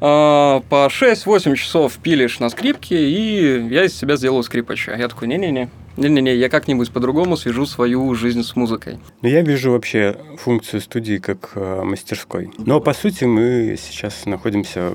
[0.00, 4.94] А, по 6-8 часов пилишь на скрипке, и я из себя сделал скрипача.
[4.96, 8.98] Я такой, не-не-не, не-не-не, я как-нибудь по-другому свяжу свою жизнь с музыкой.
[9.20, 12.50] Ну, я вижу вообще функцию студии как э, мастерской.
[12.56, 14.94] Но, по сути, мы сейчас находимся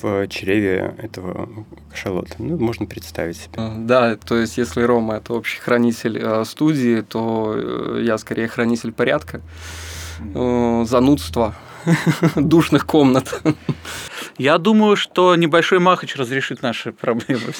[0.00, 1.50] в чреве этого
[1.90, 2.36] кашалота.
[2.38, 3.52] Ну, можно представить себе.
[3.56, 8.48] А, да, то есть, если Рома– это общий хранитель э, студии, то э, я скорее
[8.48, 9.42] хранитель порядка,
[10.34, 11.54] э, занудства,
[12.36, 13.42] душных комнат.
[14.38, 17.52] Я думаю, что небольшой Махач разрешит наши проблемы.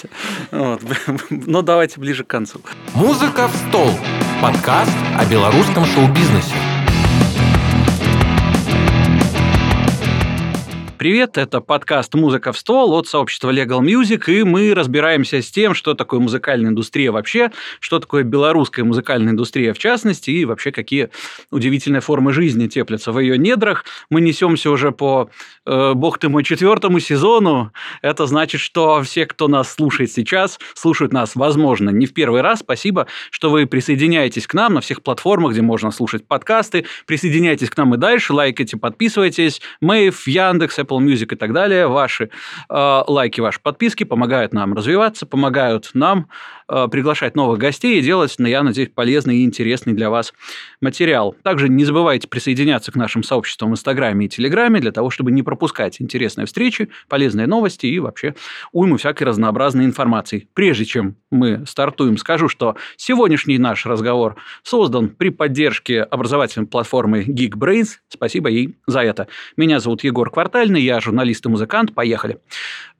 [0.50, 0.82] Вот.
[1.30, 2.60] Но давайте ближе к концу.
[2.94, 3.90] Музыка в стол.
[4.42, 6.54] Подкаст о белорусском шоу-бизнесе.
[10.96, 15.74] Привет, это подкаст «Музыка в стол» от сообщества Legal Music, и мы разбираемся с тем,
[15.74, 21.10] что такое музыкальная индустрия вообще, что такое белорусская музыкальная индустрия в частности, и вообще какие
[21.50, 23.84] удивительные формы жизни теплятся в ее недрах.
[24.08, 25.30] Мы несемся уже по,
[25.66, 27.72] э, бог ты мой, четвертому сезону.
[28.00, 32.60] Это значит, что все, кто нас слушает сейчас, слушают нас, возможно, не в первый раз.
[32.60, 36.86] Спасибо, что вы присоединяетесь к нам на всех платформах, где можно слушать подкасты.
[37.06, 39.60] Присоединяйтесь к нам и дальше, лайкайте, подписывайтесь.
[39.80, 42.30] Мэйв, Яндекс, Apple Music и так далее, ваши
[42.70, 46.28] э, лайки, ваши подписки помогают нам развиваться, помогают нам
[46.66, 50.32] приглашать новых гостей и делать, я надеюсь, полезный и интересный для вас
[50.80, 51.36] материал.
[51.42, 55.42] Также не забывайте присоединяться к нашим сообществам в Инстаграме и Телеграме для того, чтобы не
[55.42, 58.34] пропускать интересные встречи, полезные новости и вообще
[58.72, 60.48] уйму всякой разнообразной информации.
[60.54, 67.98] Прежде чем мы стартуем, скажу, что сегодняшний наш разговор создан при поддержке образовательной платформы Geekbrains.
[68.08, 69.28] Спасибо ей за это.
[69.56, 71.94] Меня зовут Егор Квартальный, я журналист и музыкант.
[71.94, 72.38] Поехали.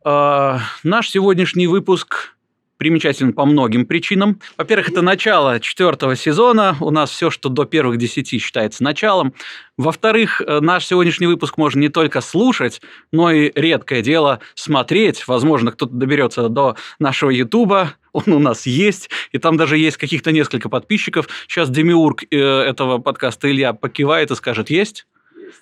[0.04, 2.34] Э, наш сегодняшний выпуск
[2.76, 4.40] примечателен по многим причинам.
[4.56, 6.76] Во-первых, это начало четвертого сезона.
[6.80, 9.34] У нас все, что до первых десяти считается началом.
[9.76, 12.80] Во-вторых, э, наш сегодняшний выпуск можно не только слушать,
[13.12, 15.26] но и редкое дело смотреть.
[15.26, 17.94] Возможно, кто-то доберется до нашего Ютуба.
[18.12, 21.28] Он у нас есть, и там даже есть каких-то несколько подписчиков.
[21.48, 25.06] Сейчас демиург э, этого подкаста Илья покивает и скажет «Есть?»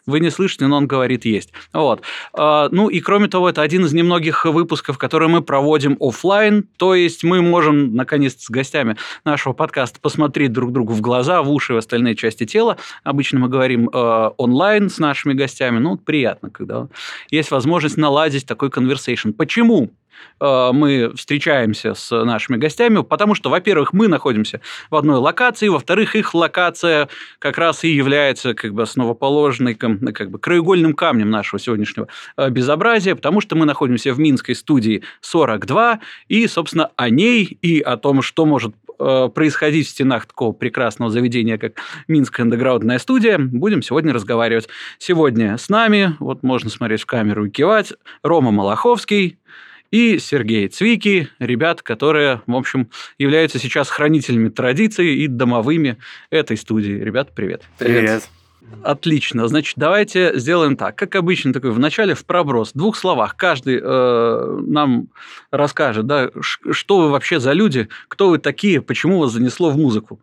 [0.07, 1.53] Вы не слышите, но он говорит есть.
[1.73, 2.03] Вот.
[2.33, 6.95] А, ну и кроме того, это один из немногих выпусков, которые мы проводим офлайн, то
[6.95, 11.75] есть мы можем, наконец, с гостями нашего подкаста посмотреть друг другу в глаза, в уши,
[11.75, 12.77] в остальные части тела.
[13.05, 15.79] Обычно мы говорим э, онлайн с нашими гостями.
[15.79, 16.89] Ну, приятно, когда
[17.31, 19.33] есть возможность наладить такой conversation.
[19.33, 19.91] Почему?
[20.41, 26.17] Э, мы встречаемся с нашими гостями, потому что, во-первых, мы находимся в одной локации, во-вторых,
[26.17, 27.09] их локация
[27.39, 33.15] как раз и является как бы основоположной, как бы краеугольным камнем нашего сегодняшнего э, безобразия,
[33.15, 38.23] потому что мы находимся в Минской студии 42, и, собственно, о ней и о том,
[38.23, 41.75] что может э, происходить в стенах такого прекрасного заведения, как
[42.09, 44.69] Минская андеграундная студия, будем сегодня разговаривать.
[44.99, 47.93] Сегодня с нами, вот можно смотреть в камеру и кивать,
[48.23, 49.39] Рома Малаховский,
[49.93, 55.99] и Сергей Цвики, ребят, которые, в общем, являются сейчас хранителями традиций и домовыми
[56.31, 56.93] этой студии.
[56.93, 57.63] Ребят, привет.
[57.79, 58.29] Привет.
[58.83, 59.47] Отлично.
[59.49, 60.97] Значит, давайте сделаем так.
[60.97, 62.73] Как обычно, такой в начале в проброс.
[62.73, 65.09] В двух словах каждый э, нам
[65.51, 70.21] расскажет, да, что вы вообще за люди, кто вы такие, почему вас занесло в музыку.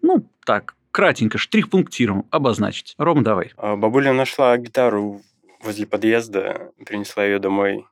[0.00, 2.94] Ну, так, кратенько, штрих-пунктиром обозначить.
[2.96, 3.52] Ром, давай.
[3.58, 5.20] А, бабуля нашла гитару
[5.62, 7.84] возле подъезда, принесла ее домой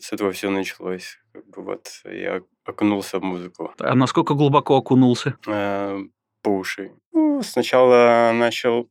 [0.00, 1.18] с этого все началось.
[1.32, 3.72] Как бы вот я окунулся в музыку.
[3.78, 5.36] А насколько глубоко окунулся?
[5.46, 5.98] Э,
[6.42, 6.92] по уши.
[7.12, 8.90] Ну, сначала начал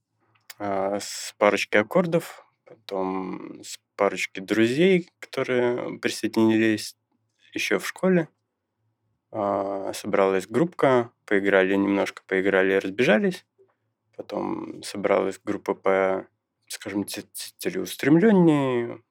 [0.60, 6.96] э, с парочки аккордов, потом с парочки друзей, которые присоединились
[7.54, 8.28] еще в школе.
[9.32, 13.46] Э, собралась группка, поиграли немножко, поиграли, разбежались.
[14.16, 16.28] Потом собралась группа по,
[16.68, 19.02] скажем, целеустремленнее,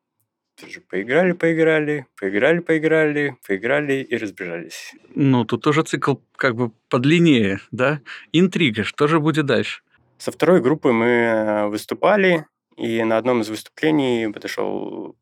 [0.61, 4.95] тоже поиграли, поиграли, поиграли, поиграли, поиграли и разбежались.
[5.15, 8.01] Ну, тут тоже цикл как бы подлиннее, да?
[8.33, 9.83] Интрига, что же будет дальше?
[10.19, 15.17] Со второй группы мы э, выступали, и на одном из выступлений подошел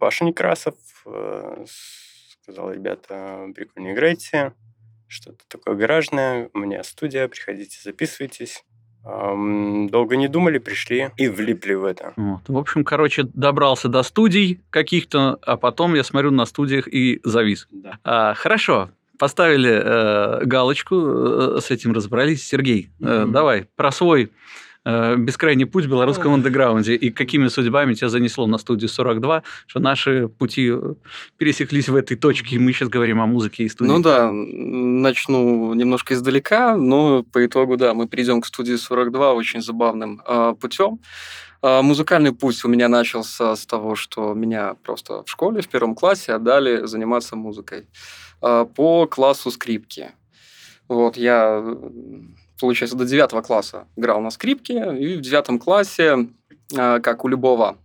[0.00, 0.74] Паша Некрасов,
[1.06, 1.64] э,
[2.42, 4.54] сказал, ребята, прикольно играете,
[5.06, 8.64] что-то такое гаражное, у меня студия, приходите, записывайтесь.
[9.08, 12.12] Долго не думали, пришли и влипли в это.
[12.16, 12.42] Вот.
[12.46, 17.68] В общем, короче, добрался до студий каких-то, а потом я смотрю на студиях и завис.
[17.70, 17.98] Да.
[18.04, 22.46] А, хорошо, поставили э, галочку, э, с этим разобрались.
[22.46, 23.30] Сергей, mm-hmm.
[23.30, 24.30] давай про свой
[24.90, 29.80] Э, бескрайний путь в белорусском андеграунде, и какими судьбами тебя занесло на студию 42, что
[29.80, 30.94] наши пути э,
[31.36, 33.90] пересеклись в этой точке, и мы сейчас говорим о музыке и студии.
[33.90, 39.60] Ну да, начну немножко издалека, но по итогу, да, мы придем к студии 42 очень
[39.60, 41.00] забавным э, путем.
[41.60, 45.94] А, Музыкальный путь у меня начался с того, что меня просто в школе в первом
[45.94, 47.88] классе отдали заниматься музыкой
[48.40, 50.12] а, по классу скрипки.
[50.88, 51.62] Вот, я,
[52.60, 56.28] получается, до девятого класса играл на скрипке, и в девятом классе,
[56.76, 57.78] а, как у любого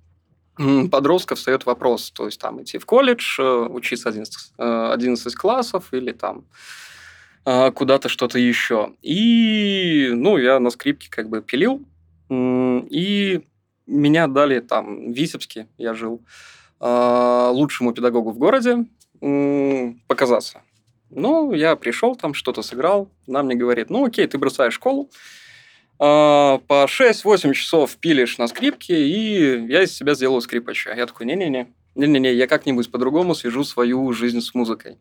[0.91, 5.93] подростка, встает вопрос, то есть там идти в колледж, э, учиться 11, э, 11 классов
[5.93, 6.45] или там
[7.45, 8.93] куда-то что-то еще.
[9.01, 11.85] И, ну, я на скрипке как бы пилил,
[12.29, 13.41] и
[13.85, 16.21] меня дали там в Витебске, я жил,
[16.79, 18.85] лучшему педагогу в городе
[20.07, 20.61] показаться.
[21.15, 23.09] Ну, я пришел там, что-то сыграл.
[23.27, 25.09] Она мне говорит, ну, окей, ты бросаешь школу,
[25.99, 30.93] а, по 6-8 часов пилишь на скрипке, и я из себя сделаю скрипача.
[30.93, 34.97] Я такой, не-не-не, не-не-не, я как-нибудь по-другому свяжу свою жизнь с музыкой.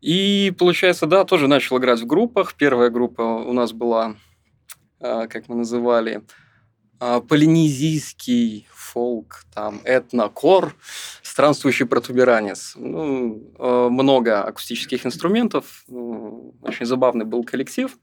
[0.00, 2.54] И, получается, да, тоже начал играть в группах.
[2.54, 4.16] Первая группа у нас была,
[5.00, 6.22] а, как мы называли,
[7.28, 10.74] полинезийский фолк, там, этнокор,
[11.22, 12.74] странствующий протуберанец.
[12.76, 15.84] Ну, э, много акустических инструментов.
[15.88, 17.96] Ну, Очень забавный был коллектив.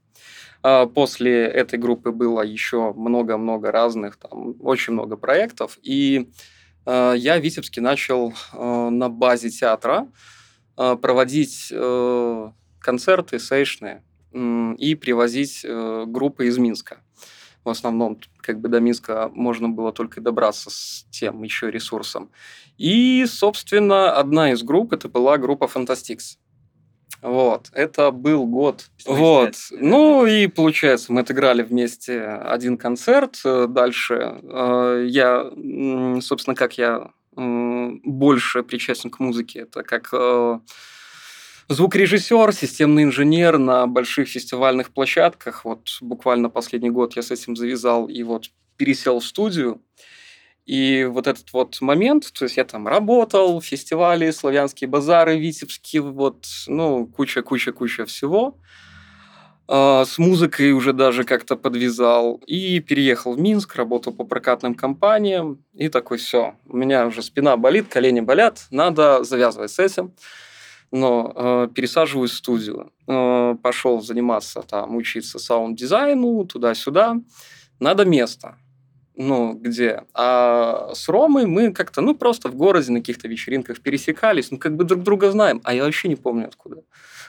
[0.62, 5.78] А После этой группы было еще много-много разных, там, очень много проектов.
[5.82, 6.30] И
[6.86, 10.08] я в Витебске начал на базе театра
[10.74, 12.50] проводить э,
[12.80, 17.00] концерты, сейшны м, и привозить э, группы из Минска.
[17.64, 22.30] В основном, как бы до Минска можно было только добраться с тем еще ресурсом.
[22.78, 26.38] И, собственно, одна из групп, это была группа Фантастикс.
[27.22, 28.86] Вот, это был год.
[29.04, 33.40] Вот, ну и получается, мы отыграли вместе один концерт.
[33.44, 35.50] Э, Дальше э, я,
[36.22, 40.58] собственно, как я больше причастен к музыке, это как э,
[41.70, 45.64] звукорежиссер, системный инженер на больших фестивальных площадках.
[45.64, 49.80] Вот буквально последний год я с этим завязал и вот пересел в студию.
[50.66, 56.46] И вот этот вот момент, то есть я там работал, фестивали, славянские базары, витебские, вот,
[56.66, 58.58] ну, куча-куча-куча всего.
[59.68, 62.42] А, С музыкой уже даже как-то подвязал.
[62.46, 65.64] И переехал в Минск, работал по прокатным компаниям.
[65.74, 70.12] И такой, все, у меня уже спина болит, колени болят, надо завязывать с этим.
[70.92, 72.92] Но э, пересаживаюсь в студию.
[73.06, 77.16] Э, пошел заниматься там, учиться саунд-дизайну, туда-сюда.
[77.78, 78.56] Надо место
[79.20, 80.04] ну, где.
[80.14, 84.76] А с Ромой мы как-то, ну, просто в городе на каких-то вечеринках пересекались, ну, как
[84.76, 86.82] бы друг друга знаем, а я вообще не помню откуда.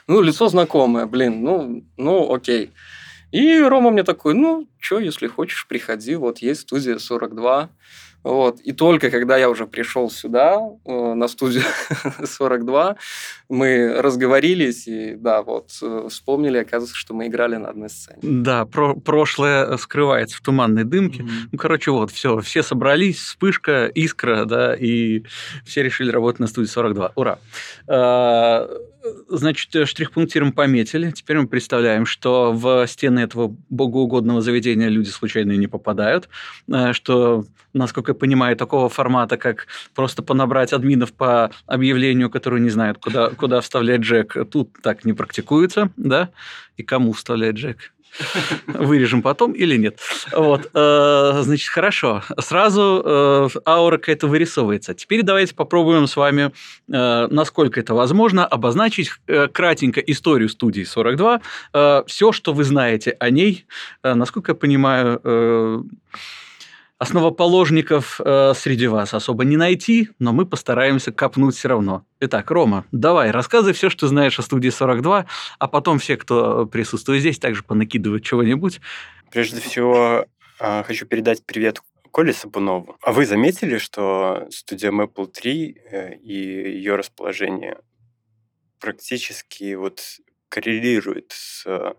[0.06, 2.72] Ну, лицо знакомое, блин, ну, ну, окей.
[3.30, 7.68] И Рома мне такой, ну, что, если хочешь, приходи, вот есть студия 42.
[8.22, 8.60] Вот.
[8.60, 11.64] И только когда я уже пришел сюда, э, на студию
[12.24, 12.96] 42,
[13.48, 18.18] мы разговорились и, да, вот, э, вспомнили, оказывается, что мы играли на одной сцене.
[18.22, 21.24] Да, про прошлое скрывается в туманной дымке.
[21.50, 25.24] Ну, короче, вот, все, все собрались, вспышка, искра, да, и
[25.64, 27.12] все решили работать на студии 42.
[27.16, 27.38] Ура!
[29.28, 31.10] Значит, э, штрих-пунктиром пометили.
[31.10, 36.28] Теперь мы представляем, что в стены этого богоугодного заведения люди случайно не попадают,
[36.68, 42.70] э, что, насколько я понимаю, такого формата, как просто понабрать админов по объявлению, которые не
[42.70, 46.30] знают, куда, куда вставлять джек, тут так не практикуется, да?
[46.76, 47.92] И кому вставлять джек?
[48.66, 49.98] Вырежем потом или нет.
[50.32, 52.22] Вот, э, значит, хорошо.
[52.38, 54.94] Сразу э, аура какая-то вырисовывается.
[54.94, 56.52] Теперь давайте попробуем с вами,
[56.92, 59.10] э, насколько это возможно, обозначить
[59.52, 61.40] кратенько историю студии 42.
[61.72, 63.66] Э, все, что вы знаете о ней,
[64.02, 65.20] насколько я понимаю,
[67.02, 72.06] основоположников э, среди вас особо не найти, но мы постараемся копнуть все равно.
[72.20, 75.26] Итак, Рома, давай, рассказывай все, что знаешь о студии 42,
[75.58, 78.80] а потом все, кто присутствует здесь, также понакидывают чего-нибудь.
[79.32, 80.26] Прежде всего,
[80.60, 81.82] а, хочу передать привет
[82.12, 82.96] Коле Сапунову.
[83.02, 87.78] А вы заметили, что студия Maple 3 э, и ее расположение
[88.78, 90.00] практически вот
[90.48, 91.96] коррелирует с а,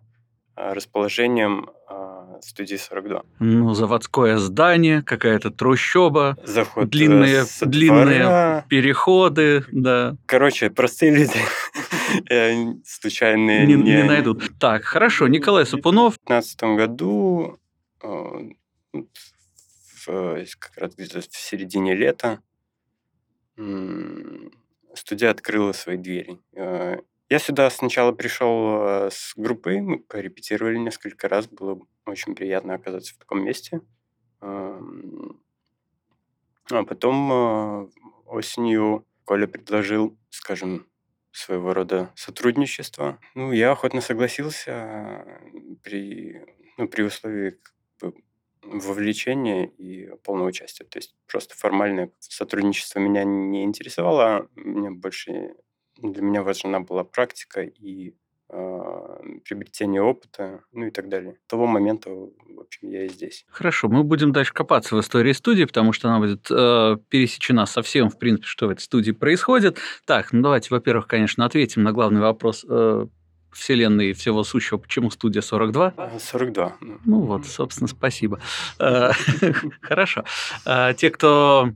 [0.56, 3.24] расположением а, студии 42?
[3.40, 11.40] Ну, заводское здание, какая-то трущоба, Заход э, длинные, длинные переходы, да, Короче, простые люди
[12.30, 14.44] э, случайные не, не найдут.
[14.60, 17.60] Так, хорошо, Николай Сапунов, В 2015 году,
[18.04, 19.00] э,
[20.08, 22.40] э, как раз где-то в середине лета,
[24.96, 26.40] студия открыла свои двери.
[27.34, 33.16] Я сюда сначала пришел э, с группой, мы порепетировали несколько раз, было очень приятно оказаться
[33.16, 33.82] в таком месте.
[34.40, 34.78] А
[36.70, 37.88] потом э,
[38.28, 40.86] осенью Коля предложил, скажем,
[41.32, 43.18] своего рода сотрудничество.
[43.34, 46.40] Ну, я охотно согласился э, при,
[46.78, 47.58] ну, при условии
[48.62, 50.84] вовлечения и полного участия.
[50.84, 54.50] То есть просто формальное сотрудничество меня не интересовало.
[54.54, 55.56] Мне больше
[56.12, 58.14] для меня важна была практика и
[58.50, 58.80] э,
[59.46, 61.38] приобретение опыта, ну и так далее.
[61.46, 63.46] С того момента, в общем, я и здесь.
[63.50, 67.82] Хорошо, мы будем дальше копаться в истории студии, потому что она будет э, пересечена со
[67.82, 69.78] всем, в принципе, что в этой студии происходит.
[70.06, 72.66] Так, ну давайте, во-первых, конечно, ответим на главный вопрос.
[72.68, 73.08] Э,
[73.52, 75.94] вселенной всего сущего, почему студия 42?
[76.20, 76.78] 42.
[77.06, 78.40] Ну вот, собственно, спасибо.
[78.80, 79.12] Э,
[79.82, 80.26] хорошо.
[80.98, 81.70] Те, кто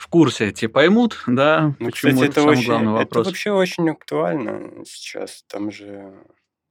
[0.00, 3.20] в курсе, те поймут, да, ну, почему кстати, это, это очень, главный вопрос.
[3.26, 5.44] Это вообще очень актуально сейчас.
[5.46, 6.24] Там же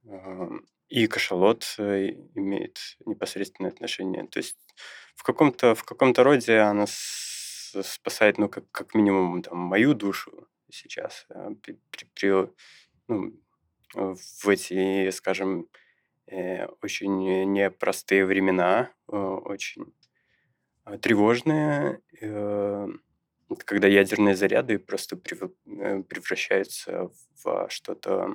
[0.04, 0.48] э,
[0.88, 4.26] и кашалот имеет непосредственное отношение.
[4.26, 4.56] То есть
[5.14, 11.28] в каком-то в каком-то роде она спасает, ну, как, как минимум, там, мою душу сейчас.
[11.62, 12.48] При, при, при,
[13.06, 13.40] ну,
[13.94, 15.68] в эти, скажем,
[16.26, 19.94] э, очень непростые времена, э, очень
[20.86, 22.00] э, тревожные,
[23.56, 27.10] когда ядерные заряды просто превращаются
[27.42, 28.34] в что-то,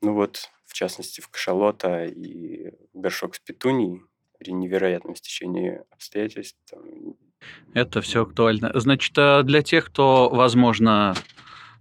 [0.00, 4.02] ну вот, в частности, в кашалота и горшок с петунией
[4.38, 6.58] при невероятном стечении обстоятельств.
[7.74, 8.70] Это все актуально.
[8.74, 9.14] Значит,
[9.46, 11.14] для тех, кто, возможно,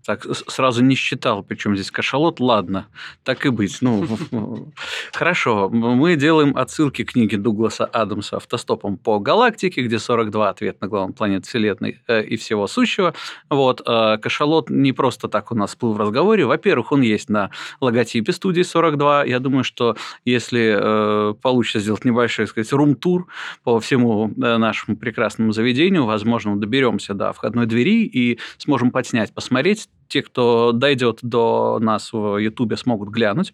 [0.06, 2.88] так, сразу не считал, причем здесь кашалот, ладно,
[3.24, 3.78] так и быть.
[3.82, 4.08] Ну,
[5.14, 10.88] хорошо, мы делаем отсылки к книге Дугласа Адамса «Автостопом по галактике», где 42 ответ на
[10.88, 13.14] главную планету Вселенной э, и всего сущего.
[13.50, 16.46] Вот, э, кашалот не просто так у нас всплыл в разговоре.
[16.46, 19.26] Во-первых, он есть на логотипе студии 42.
[19.26, 23.28] Я думаю, что если э, получится сделать небольшой, сказать, рум-тур
[23.64, 30.22] по всему нашему прекрасному заведению, возможно, доберемся до входной двери и сможем подснять, посмотреть те,
[30.22, 33.54] кто дойдет до нас в Ютубе, смогут глянуть.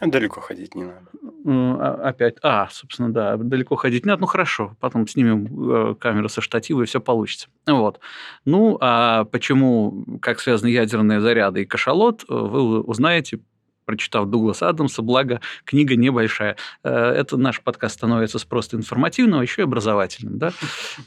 [0.00, 1.08] Далеко ходить не надо.
[1.44, 4.20] А, опять, а, собственно, да, далеко ходить не надо.
[4.20, 7.48] Ну, хорошо, потом снимем э, камеру со штатива, и все получится.
[7.66, 7.98] Вот.
[8.44, 13.40] Ну, а почему, как связаны ядерные заряды и кашалот, вы узнаете
[13.84, 16.56] прочитав Дугласа Адамса, благо книга небольшая.
[16.84, 20.38] Э, это наш подкаст становится с просто информативного еще и образовательным.
[20.38, 20.52] Да?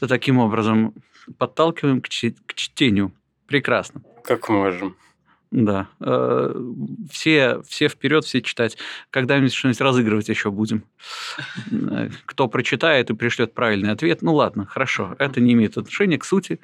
[0.00, 0.92] Таким образом,
[1.38, 3.12] подталкиваем к чтению.
[3.52, 4.00] Прекрасно.
[4.24, 4.96] Как можем.
[5.50, 5.90] Да.
[6.00, 6.54] Э,
[7.10, 8.78] все, все вперед, все читать.
[9.10, 10.84] Когда-нибудь что-нибудь разыгрывать еще будем.
[11.70, 15.14] Э, кто прочитает и пришлет правильный ответ, ну ладно, хорошо.
[15.18, 16.60] Это не имеет отношения к сути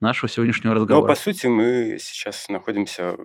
[0.00, 1.06] нашего сегодняшнего разговора.
[1.06, 3.16] Но по сути мы сейчас находимся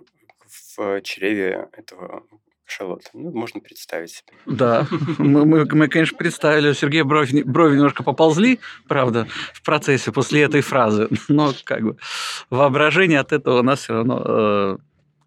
[0.76, 2.22] в чреве этого
[2.70, 3.10] Шарлотта.
[3.14, 4.32] Ну, можно представить себе.
[4.46, 4.86] Да,
[5.18, 10.60] мы, мы, мы конечно, представили, Сергей брови, брови немножко поползли, правда, в процессе после этой
[10.60, 11.96] фразы, но как бы
[12.50, 14.76] воображение от этого у нас все равно э,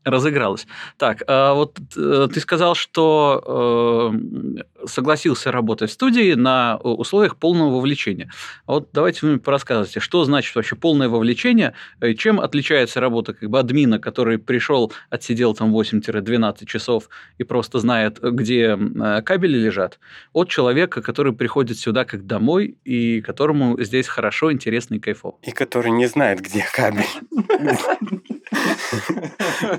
[0.03, 0.67] разыгралось.
[0.97, 7.75] Так, а вот э, ты сказал, что э, согласился работать в студии на условиях полного
[7.75, 8.31] вовлечения.
[8.65, 13.33] А вот давайте вы мне порассказывайте, что значит вообще полное вовлечение, и чем отличается работа
[13.33, 19.57] как бы админа, который пришел, отсидел там 8-12 часов и просто знает, где э, кабели
[19.57, 19.99] лежат,
[20.33, 25.37] от человека, который приходит сюда как домой и которому здесь хорошо, интересно и кайфово.
[25.43, 27.05] И который не знает, где кабель.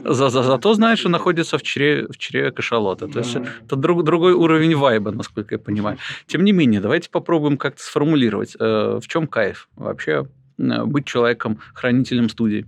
[0.05, 3.09] За, за, зато знает, что находится в чреве, кашалота.
[3.09, 5.99] То есть это друг, другой уровень вайба, насколько я понимаю.
[6.27, 11.61] Тем не менее, давайте попробуем как-то сформулировать, э, в чем кайф вообще э, быть человеком,
[11.75, 12.67] хранителем студии,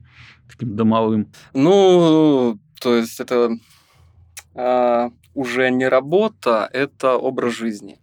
[0.49, 1.33] таким домовым.
[1.53, 3.59] Ну, то есть это
[4.55, 7.99] а, уже не работа, это образ жизни.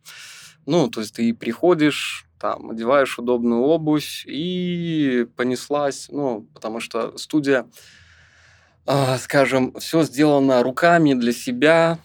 [0.66, 7.66] Ну, то есть ты приходишь, там, одеваешь удобную обувь и понеслась, ну, потому что студия
[8.86, 12.00] а, скажем, все сделано руками для себя,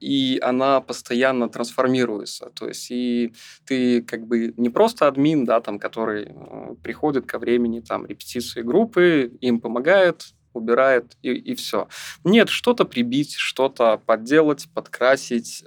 [0.00, 2.50] и она постоянно трансформируется.
[2.54, 3.32] То есть и
[3.64, 8.62] ты как бы не просто админ, да, там, который а, приходит ко времени там репетиции
[8.62, 11.88] группы, им помогает, убирает и, и все.
[12.24, 15.64] Нет, что-то прибить, что-то подделать, подкрасить,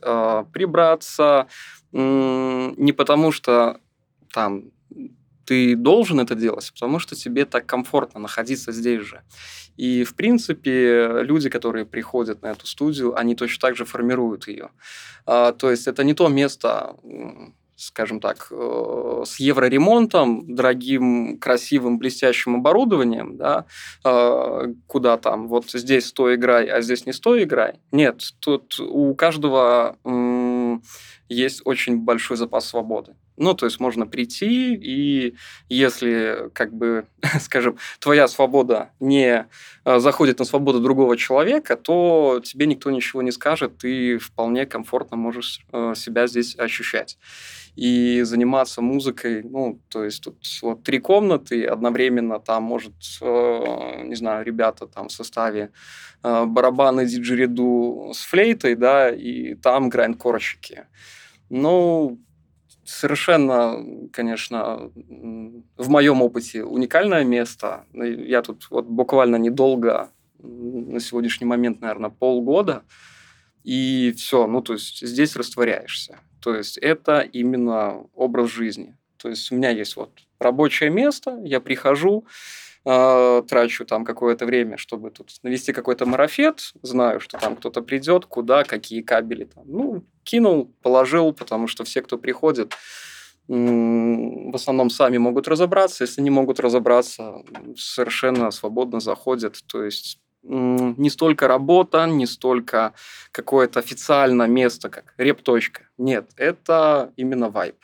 [0.51, 1.47] прибраться.
[1.91, 3.79] Не потому что
[4.31, 4.65] там
[5.45, 9.21] ты должен это делать, потому что тебе так комфортно находиться здесь же.
[9.77, 14.69] И, в принципе, люди, которые приходят на эту студию, они точно так же формируют ее.
[15.25, 16.95] А, то есть это не то место,
[17.75, 23.65] скажем так, э, с евроремонтом, дорогим, красивым, блестящим оборудованием, да,
[24.05, 27.75] э, куда там, вот здесь сто играй, а здесь не сто играй.
[27.91, 29.97] Нет, тут у каждого
[31.29, 33.15] есть очень большой запас свободы.
[33.37, 35.35] Ну, то есть можно прийти, и
[35.67, 37.05] если, как бы,
[37.41, 39.47] скажем, твоя свобода не
[39.83, 45.17] э, заходит на свободу другого человека, то тебе никто ничего не скажет, ты вполне комфортно
[45.17, 47.17] можешь э, себя здесь ощущать.
[47.75, 54.15] И заниматься музыкой, ну, то есть тут вот три комнаты, одновременно там может, э, не
[54.15, 55.71] знаю, ребята там в составе
[56.23, 60.85] барабаны диджериду с флейтой, да, и там грайнд-корщики.
[61.49, 62.19] Ну,
[62.83, 64.91] совершенно, конечно,
[65.77, 67.85] в моем опыте уникальное место.
[67.93, 72.83] Я тут вот буквально недолго, на сегодняшний момент, наверное, полгода,
[73.63, 76.19] и все, ну, то есть здесь растворяешься.
[76.45, 78.95] То есть это именно образ жизни.
[79.17, 82.27] То есть у меня есть вот рабочее место, я прихожу,
[82.85, 88.27] э, трачу там какое-то время, чтобы тут навести какой-то марафет, знаю, что там кто-то придет,
[88.27, 89.63] куда, какие кабели там.
[89.65, 92.75] Ну, кинул, положил, потому что все, кто приходит,
[93.47, 96.03] в основном сами могут разобраться.
[96.03, 97.43] Если не могут разобраться,
[97.75, 99.57] совершенно свободно заходят.
[99.65, 102.93] То есть не столько работа, не столько
[103.31, 105.87] какое-то официальное место, как реп-точка.
[105.97, 107.75] Нет, это именно вайп.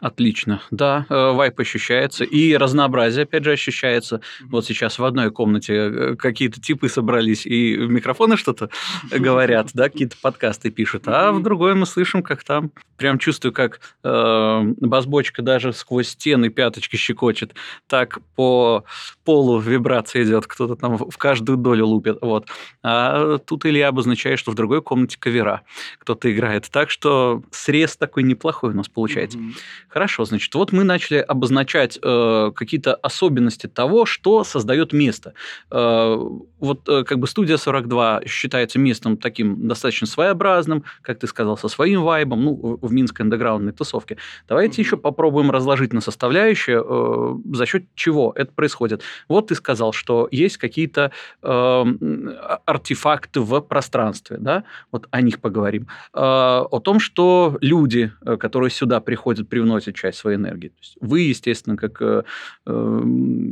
[0.00, 0.62] Отлично.
[0.70, 2.24] Да, э, вайп ощущается.
[2.24, 4.20] И разнообразие, опять же, ощущается.
[4.42, 8.70] Вот сейчас в одной комнате э, какие-то типы собрались и в микрофоны что-то
[9.10, 11.04] говорят, да, какие-то подкасты пишут.
[11.06, 16.48] А в другой мы слышим, как там прям чувствую, как э, басбочка даже сквозь стены
[16.48, 17.54] пяточки щекочет.
[17.88, 18.84] Так по
[19.24, 22.18] полу вибрация идет, кто-то там в каждую долю лупит.
[22.20, 22.46] Вот.
[22.82, 25.62] А тут Илья обозначает, что в другой комнате кавера
[25.98, 26.68] кто-то играет.
[26.70, 29.38] Так что срез такой неплохой у нас получается.
[29.88, 35.32] Хорошо, значит, вот мы начали обозначать э, какие-то особенности того, что создает место.
[35.70, 36.16] Э,
[36.60, 41.68] вот э, как бы студия 42 считается местом таким достаточно своеобразным, как ты сказал, со
[41.68, 44.18] своим вайбом, ну, в минской андеграундной тусовке.
[44.46, 44.84] Давайте mm-hmm.
[44.84, 49.02] еще попробуем разложить на составляющие, э, за счет чего это происходит.
[49.26, 51.84] Вот ты сказал, что есть какие-то э,
[52.66, 54.64] артефакты в пространстве, да?
[54.92, 55.88] Вот о них поговорим.
[56.12, 56.20] Э,
[56.70, 60.68] о том, что люди, э, которые сюда приходят, привносят приносит часть своей энергии.
[60.68, 62.22] То есть вы, естественно, как э,
[62.66, 63.02] э,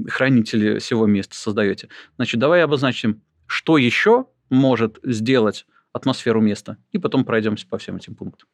[0.09, 1.88] хранители всего места создаете.
[2.16, 8.15] Значит, давай обозначим, что еще может сделать атмосферу места, и потом пройдемся по всем этим
[8.15, 8.49] пунктам.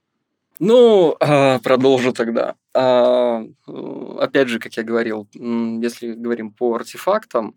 [0.59, 2.55] Ну, а, продолжу тогда.
[2.75, 3.43] А,
[4.19, 7.55] опять же, как я говорил, если говорим по артефактам,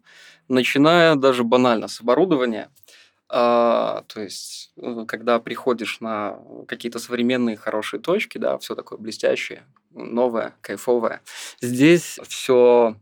[0.48, 2.70] начиная даже банально с оборудования–
[3.30, 9.64] а, то есть, э, когда приходишь на какие-то современные хорошие точки, да, все такое блестящее,
[9.92, 11.22] новое, кайфовое.
[11.62, 12.96] Здесь все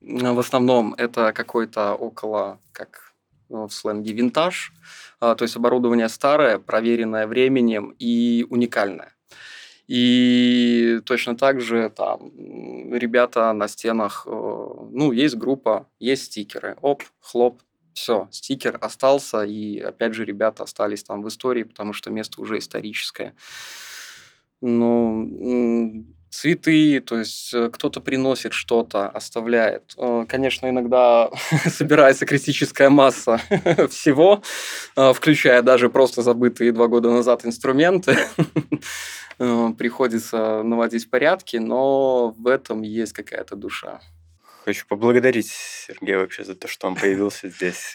[0.00, 3.14] в основном это какой-то около, как
[3.48, 4.72] в сленге, винтаж,
[5.20, 9.14] а, то есть оборудование старое, проверенное временем и уникальное.
[9.86, 12.30] И точно так же там
[12.92, 17.62] ребята на стенах, э, ну, есть группа, есть стикеры, оп, хлоп,
[17.98, 22.58] все, стикер остался, и опять же ребята остались там в истории, потому что место уже
[22.58, 23.34] историческое.
[24.60, 29.94] Ну, цветы, то есть э, кто-то приносит что-то, оставляет.
[29.96, 31.30] Э, конечно, иногда
[31.66, 33.40] собирается критическая масса
[33.90, 34.42] всего,
[34.96, 38.16] э, включая даже просто забытые два года назад инструменты.
[39.78, 44.00] Приходится наводить порядки, но в этом есть какая-то душа.
[44.68, 47.94] Хочу поблагодарить Сергея вообще за то, что он появился здесь.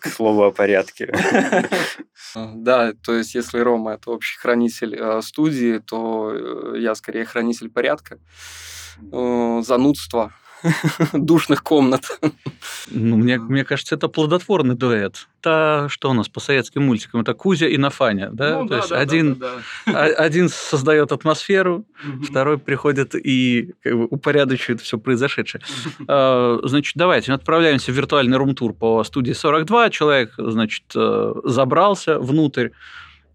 [0.00, 1.12] К слову о порядке.
[2.34, 7.70] Да, то есть если Рома это общий хранитель э, студии, то э, я скорее хранитель
[7.70, 8.18] порядка,
[9.12, 10.34] э, занудства,
[11.12, 12.20] душных комнат.
[12.90, 15.28] Ну, мне, мне кажется, это плодотворный дуэт.
[15.40, 18.60] Та, что у нас по советским мультикам, это Кузя и Нафаня, да?
[18.60, 19.52] Ну, То да, есть да, один, да,
[19.86, 20.02] да.
[20.02, 21.84] один создает атмосферу,
[22.22, 25.62] второй приходит и как бы, упорядочивает все произошедшее.
[26.08, 29.90] А, значит, давайте отправляемся в виртуальный рум-тур по студии 42.
[29.90, 32.70] Человек, значит, э, забрался внутрь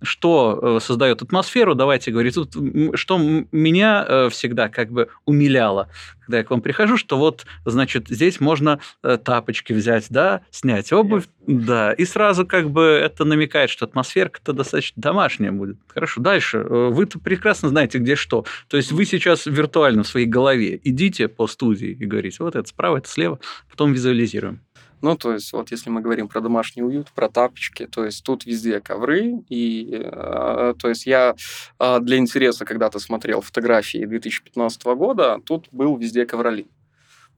[0.02, 2.56] что э, создает атмосферу, давайте говорить, тут,
[2.96, 3.18] что
[3.52, 5.90] меня э, всегда как бы умиляло,
[6.26, 10.92] когда я к вам прихожу, что вот, значит, здесь можно э, тапочки взять, да, снять
[10.92, 11.66] обувь, Нет.
[11.66, 15.78] да, и сразу как бы это намекает, что атмосферка-то достаточно домашняя будет.
[15.88, 16.60] Хорошо, дальше.
[16.60, 18.46] Вы-то прекрасно знаете, где что.
[18.68, 22.68] То есть вы сейчас виртуально в своей голове идите по студии и говорите, вот это
[22.68, 24.62] справа, это слева, потом визуализируем.
[25.02, 28.46] Ну, то есть, вот если мы говорим про домашний уют, про тапочки, то есть тут
[28.46, 31.36] везде ковры, и э, то есть я
[31.80, 36.68] э, для интереса когда-то смотрел фотографии 2015 года, тут был везде ковролин.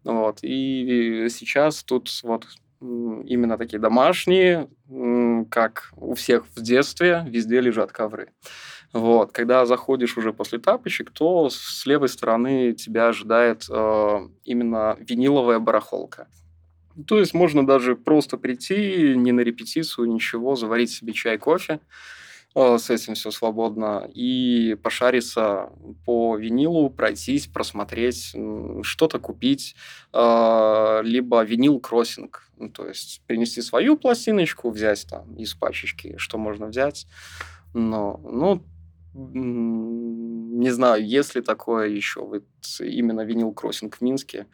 [0.03, 2.45] Вот, и сейчас тут вот
[2.81, 4.67] именно такие домашние,
[5.49, 8.29] как у всех в детстве, везде лежат ковры.
[8.93, 9.31] Вот.
[9.31, 16.27] Когда заходишь уже после тапочек, то с левой стороны тебя ожидает э, именно виниловая барахолка.
[17.07, 21.79] То есть можно даже просто прийти, не на репетицию, ничего, заварить себе чай, кофе,
[22.55, 25.71] э, с этим все свободно, и пошариться
[26.05, 28.35] по винилу, пройтись, просмотреть,
[28.83, 29.75] что-то купить,
[30.13, 36.67] э, либо винил-кроссинг, ну, то есть принести свою пластиночку, взять там из пачечки, что можно
[36.67, 37.07] взять,
[37.73, 38.63] но, ну,
[39.15, 42.43] не знаю, есть ли такое еще, вот
[42.79, 44.47] именно винил-кроссинг в Минске,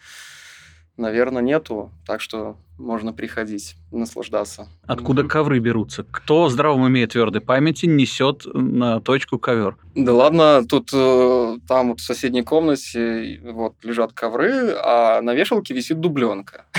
[1.00, 4.68] наверное, нету, так что можно приходить, наслаждаться.
[4.88, 6.04] Откуда ковры берутся?
[6.10, 9.78] Кто в здравом уме твердой памяти несет на точку ковер?
[9.96, 16.00] Да ладно, тут э, там в соседней комнате вот лежат ковры, а на вешалке висит
[16.00, 16.66] дубленка.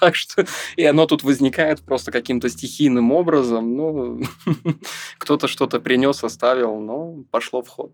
[0.00, 0.44] Так что
[0.76, 3.76] и оно тут возникает просто каким-то стихийным образом.
[3.76, 4.20] Ну,
[5.18, 7.92] кто-то что-то принес, оставил, но пошло в ход.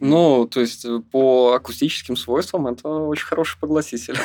[0.00, 4.16] Ну, то есть э, по акустическим свойствам это очень хороший погласитель.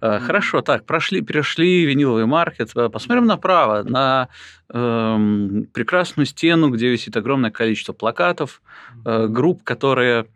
[0.00, 2.70] Э, хорошо, так, прошли, перешли виниловый маркет.
[2.74, 4.28] Э, посмотрим направо, на
[4.68, 8.60] э, прекрасную стену, где висит огромное количество плакатов,
[9.04, 10.26] э, групп, которые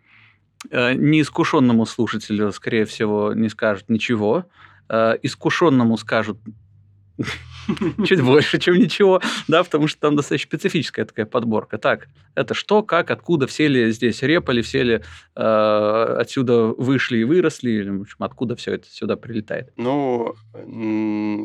[0.70, 4.44] э, неискушенному слушателю, скорее всего, не скажут ничего,
[4.88, 6.38] э, искушенному скажут
[8.06, 11.78] чуть больше, чем ничего, да, потому что там достаточно специфическая такая подборка.
[11.78, 15.02] Так, это что, как, откуда, все ли здесь репали, все ли
[15.36, 19.72] э, отсюда вышли и выросли, или, в общем, откуда все это сюда прилетает?
[19.76, 20.34] Ну,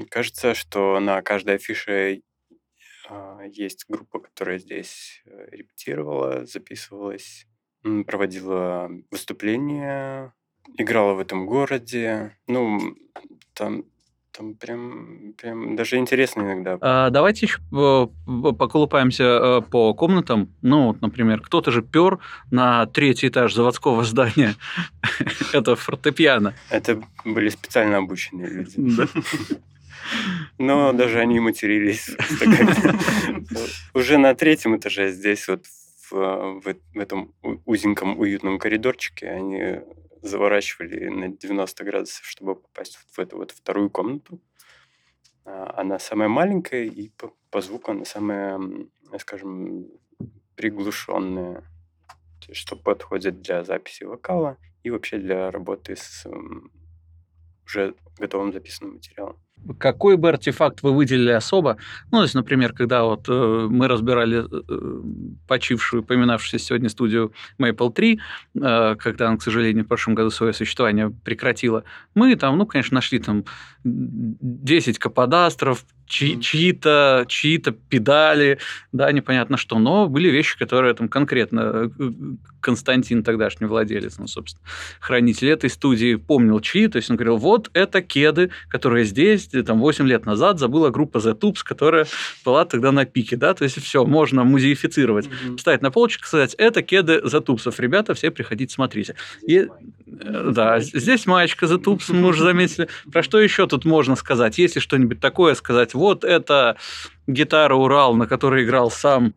[0.10, 2.22] кажется, что на каждой афише
[3.10, 7.48] а, есть группа, которая здесь э, репетировала, записывалась,
[8.06, 10.34] проводила выступления,
[10.78, 12.38] играла в этом городе.
[12.48, 12.80] Ну,
[13.54, 13.86] там
[14.38, 16.78] там прям, прям даже интересно иногда.
[16.82, 17.60] А, давайте еще
[18.26, 20.54] поколупаемся э, по комнатам.
[20.62, 22.19] Ну, вот, например, кто-то же пер
[22.52, 24.56] на третий этаж заводского здания.
[25.54, 26.54] Это фортепиано.
[26.69, 29.08] Это были специально обученные люди.
[30.58, 32.15] Но даже они матерились.
[33.93, 35.65] Уже на третьем этаже здесь вот
[36.10, 37.34] в, в этом
[37.65, 39.82] узеньком уютном коридорчике они
[40.28, 44.40] заворачивали на 90 градусов, чтобы попасть в эту вот вторую комнату.
[45.46, 48.60] А, она самая маленькая, и по, по звуку она самая,
[49.20, 49.88] скажем,
[50.56, 51.63] приглушенная,
[52.52, 56.26] что подходит для записи вокала и вообще для работы с
[57.66, 59.40] уже готовым записанным материалом.
[59.80, 61.78] Какой бы артефакт вы выделили особо?
[62.12, 65.02] Ну, то есть, например, когда вот э, мы разбирали э,
[65.48, 68.20] почившую, поминавшуюся сегодня студию Maple 3,
[68.56, 71.84] э, когда она, к сожалению, в прошлом году свое существование прекратила,
[72.15, 73.43] мы там, ну, конечно, нашли там
[73.84, 78.60] 10 каподастров, чьи- чьи-то, чьи-то педали,
[78.91, 82.10] да, непонятно что, но были вещи, которые там конкретно э,
[82.60, 84.65] Константин, тогдашний владелец, ну, собственно,
[85.00, 89.80] хранитель этой студии, помнил чьи, то есть он говорил, вот это кеды, которые здесь, там,
[89.80, 92.08] 8 лет назад забыла группа The Tubes, которая
[92.46, 95.58] была тогда на пике, да, то есть все, можно музеифицировать, mm-hmm.
[95.60, 99.16] ставить на полочку, сказать, это кеды The Tubes, ребята, все приходите, смотрите.
[99.46, 99.68] И,
[100.08, 102.88] э, да, здесь маечка The Tubes, мы уже заметили.
[103.12, 104.58] Про что еще тут можно сказать?
[104.58, 106.78] Если что-нибудь такое сказать, вот это
[107.28, 109.34] гитара Урал, на которой играл сам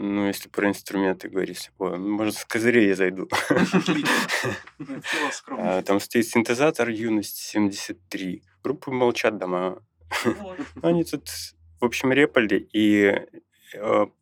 [0.00, 3.28] ну, если про инструменты говорить, ой, может, с козырей я зайду.
[5.48, 8.44] А, там стоит синтезатор Юность 73.
[8.62, 9.82] Группы молчат дома.
[10.82, 11.28] Они тут,
[11.80, 13.26] в общем, репали, и
[13.74, 14.12] э, в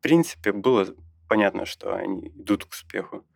[0.00, 0.86] принципе было
[1.28, 3.26] понятно, что они идут к успеху.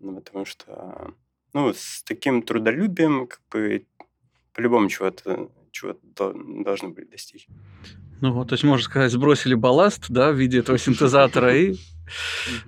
[0.00, 1.14] Ну, потому что
[1.52, 3.86] ну, с таким трудолюбием как бы
[4.54, 7.46] по-любому чего-то чего должны были достичь.
[8.20, 11.76] Ну, вот, то есть, можно сказать, сбросили балласт, да, в виде этого синтезатора и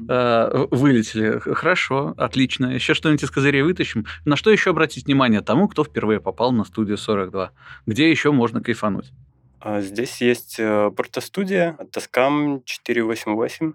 [0.08, 1.38] э, вылетели.
[1.38, 2.66] Хорошо, отлично.
[2.66, 4.06] Еще что-нибудь из козырей вытащим.
[4.24, 7.52] На что еще обратить внимание тому, кто впервые попал на студию 42?
[7.86, 9.12] Где еще можно кайфануть?
[9.60, 13.74] А здесь есть портостудия Тоскам 488.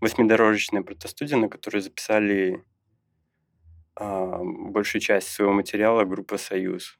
[0.00, 2.62] Восьмидорожечная портостудия, на которой записали
[3.98, 6.98] а, большую часть своего материала группа «Союз».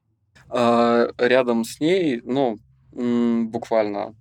[0.48, 2.56] А, рядом с ней, ну,
[2.96, 4.14] буквально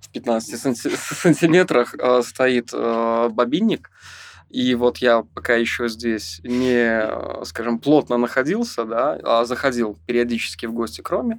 [0.00, 3.90] в 15 санти- сантиметрах э, стоит э, бобинник.
[4.48, 10.72] И вот я пока еще здесь не, скажем, плотно находился, да, а заходил периодически в
[10.72, 11.38] гости к Роме,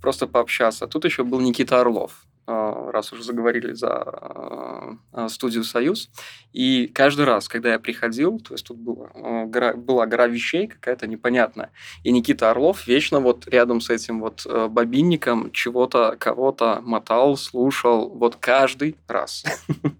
[0.00, 0.86] просто пообщаться.
[0.86, 2.24] Тут еще был Никита Орлов.
[2.50, 6.10] А, раз уже заговорили за а, студию «Союз».
[6.52, 9.10] И каждый раз, когда я приходил, то есть тут было,
[9.46, 11.70] гора, была гора вещей какая-то непонятная,
[12.02, 18.36] и Никита Орлов вечно вот рядом с этим вот бобинником чего-то, кого-то мотал, слушал, вот
[18.36, 19.44] каждый раз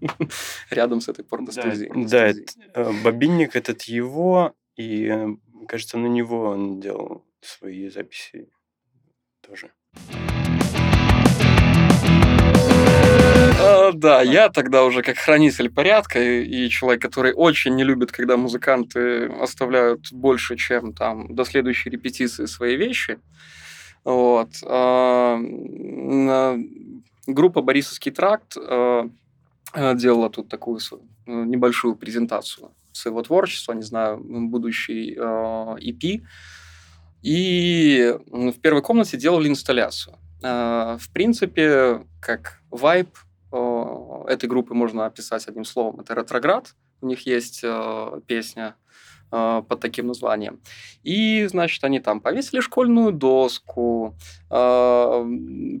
[0.69, 1.91] рядом с этой порностудией.
[2.05, 2.33] Да,
[3.03, 5.27] бобинник этот его, и, э,
[5.67, 8.49] кажется, на него он делал свои записи
[9.41, 9.71] тоже.
[9.93, 10.30] А,
[13.93, 19.27] да, я тогда уже как хранитель порядка и, человек, который очень не любит, когда музыканты
[19.41, 23.19] оставляют больше, чем там до следующей репетиции свои вещи.
[24.03, 24.49] Вот.
[24.65, 25.37] А,
[27.27, 29.09] группа «Борисовский тракт» а,
[29.73, 30.79] делала тут такую
[31.25, 36.21] небольшую презентацию своего творчества, не знаю, будущий EP.
[37.21, 40.17] И в первой комнате делали инсталляцию.
[40.41, 43.09] В принципе, как вайб
[44.27, 45.99] этой группы можно описать одним словом.
[45.99, 46.75] Это ретроград.
[47.01, 48.75] У них есть э, песня
[49.31, 50.61] э, под таким названием.
[51.03, 54.15] И, значит, они там повесили школьную доску,
[54.49, 55.25] э,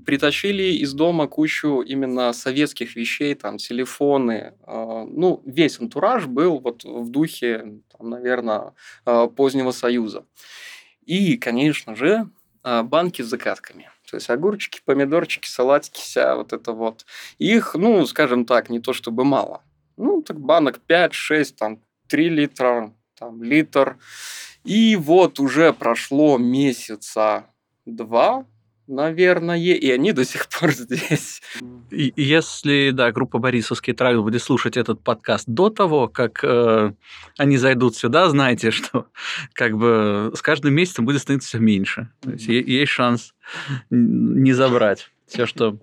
[0.05, 4.53] притащили из дома кучу именно советских вещей, там, телефоны.
[4.67, 8.73] Ну, весь антураж был вот в духе, там, наверное,
[9.35, 10.25] позднего Союза.
[11.05, 12.29] И, конечно же,
[12.63, 17.05] банки с закатками– то есть огурчики, помидорчики, салатики, вся вот это вот.
[17.37, 19.63] Их, ну, скажем так, не то чтобы мало.
[19.95, 23.97] Ну, так банок 5-6, там, 3 литра, там, литр.
[24.65, 27.45] И вот уже прошло месяца
[27.85, 28.45] два,
[28.87, 31.41] наверное, и они до сих пор здесь.
[31.89, 36.93] Если, да, группа Борисовский трак будет слушать этот подкаст до того, как э,
[37.37, 39.07] они зайдут сюда, знаете, что
[39.53, 42.09] как бы с каждым месяцем будет становиться все меньше.
[42.21, 43.33] То есть есть шанс
[43.89, 45.79] не забрать все, что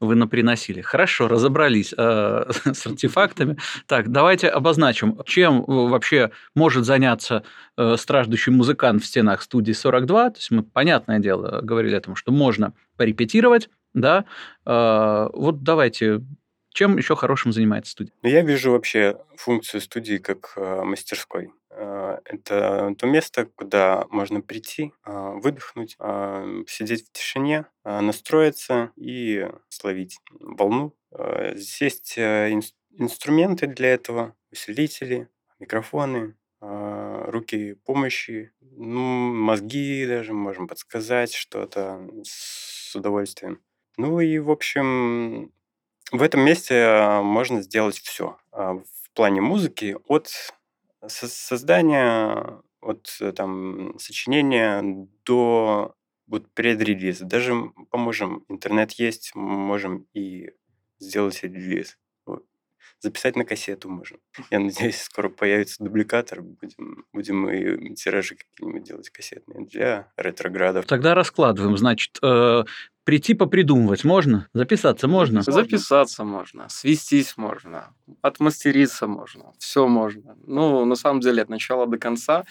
[0.00, 0.80] вы наприносили.
[0.80, 3.56] Хорошо, разобрались э, с артефактами.
[3.86, 7.44] Так, давайте обозначим, чем вообще может заняться
[7.76, 10.30] э, страждущий музыкант в стенах студии 42.
[10.30, 14.24] То есть мы, понятное дело, говорили о том, что можно порепетировать, да.
[14.64, 16.22] Э, вот давайте
[16.80, 18.14] чем еще хорошим занимается студия?
[18.22, 21.52] Ну, я вижу вообще функцию студии как э, мастерской.
[21.68, 28.92] Э, это то место, куда можно прийти, э, выдохнуть, э, сидеть в тишине, э, настроиться
[28.96, 30.94] и словить волну.
[31.12, 32.62] Э, здесь есть э, ин-
[32.92, 42.96] инструменты для этого, усилители, микрофоны, э, руки помощи, ну, мозги даже, можем подсказать что-то с
[42.96, 43.60] удовольствием.
[43.98, 45.52] Ну и, в общем,
[46.12, 50.30] в этом месте а, можно сделать все а, в плане музыки от
[51.06, 55.94] создания, от э, там сочинения до
[56.26, 57.24] вот предрелиза.
[57.24, 57.54] Даже
[57.90, 60.50] поможем, интернет есть, можем и
[60.98, 61.98] сделать релиз.
[63.00, 64.18] Записать на кассету можем.
[64.50, 70.86] Я надеюсь, скоро появится дубликатор, будем, будем и тиражи какие-нибудь делать кассетные для ретроградов.
[70.86, 71.76] Тогда раскладываем.
[71.76, 72.64] Значит, э,
[73.10, 74.48] Прийти попридумывать можно?
[74.52, 75.42] Записаться можно?
[75.42, 80.36] Записаться можно, свестись можно, отмастериться можно, все можно.
[80.46, 82.44] Ну, на самом деле, от начала до конца.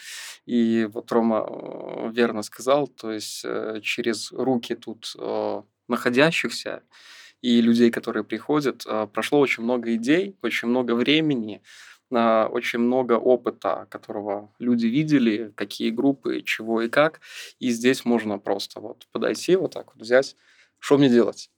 [0.44, 6.82] И вот Рома э, верно сказал, то есть э, через руки тут э, находящихся
[7.42, 11.62] и людей, которые приходят, прошло очень много идей, очень много времени,
[12.10, 17.20] очень много опыта, которого люди видели, какие группы, чего и как.
[17.60, 20.36] И здесь можно просто вот подойти, вот так вот взять,
[20.78, 21.50] что мне делать?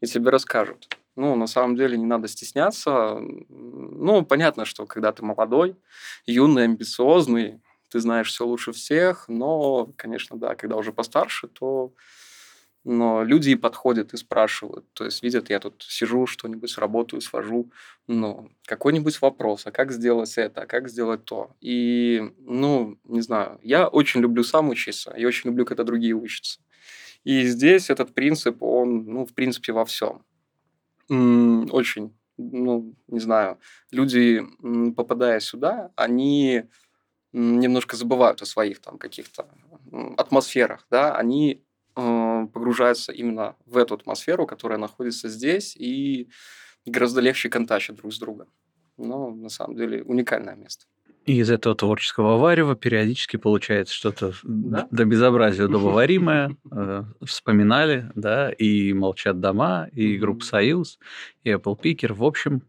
[0.00, 0.88] И тебе расскажут.
[1.16, 3.18] Ну, на самом деле не надо стесняться.
[3.48, 5.74] Ну, понятно, что когда ты молодой,
[6.26, 11.92] юный, амбициозный, ты знаешь все лучше всех, но, конечно, да, когда уже постарше, то
[12.88, 14.86] но люди и подходят и спрашивают.
[14.92, 17.72] То есть видят, я тут сижу, что-нибудь работаю, свожу,
[18.06, 21.50] ну, какой-нибудь вопрос, а как сделать это, а как сделать то.
[21.60, 26.60] И, ну, не знаю, я очень люблю сам учиться, я очень люблю, когда другие учатся.
[27.24, 30.24] И здесь этот принцип, он, ну, в принципе, во всем.
[31.08, 33.58] Очень, ну, не знаю,
[33.90, 34.44] люди,
[34.94, 36.62] попадая сюда, они
[37.32, 39.48] немножко забывают о своих там каких-то
[40.16, 41.65] атмосферах, да, они
[41.96, 46.28] погружаются именно в эту атмосферу, которая находится здесь, и
[46.84, 48.48] гораздо легче контачат друг с другом.
[48.98, 50.86] Но на самом деле уникальное место.
[51.24, 54.86] И из этого творческого варева периодически получается что-то да?
[54.90, 56.56] до безобразия удобоваримое.
[56.78, 60.98] Э, вспоминали, да, и «Молчат дома», и группа «Союз»,
[61.42, 62.12] и Apple Picker.
[62.12, 62.62] В общем,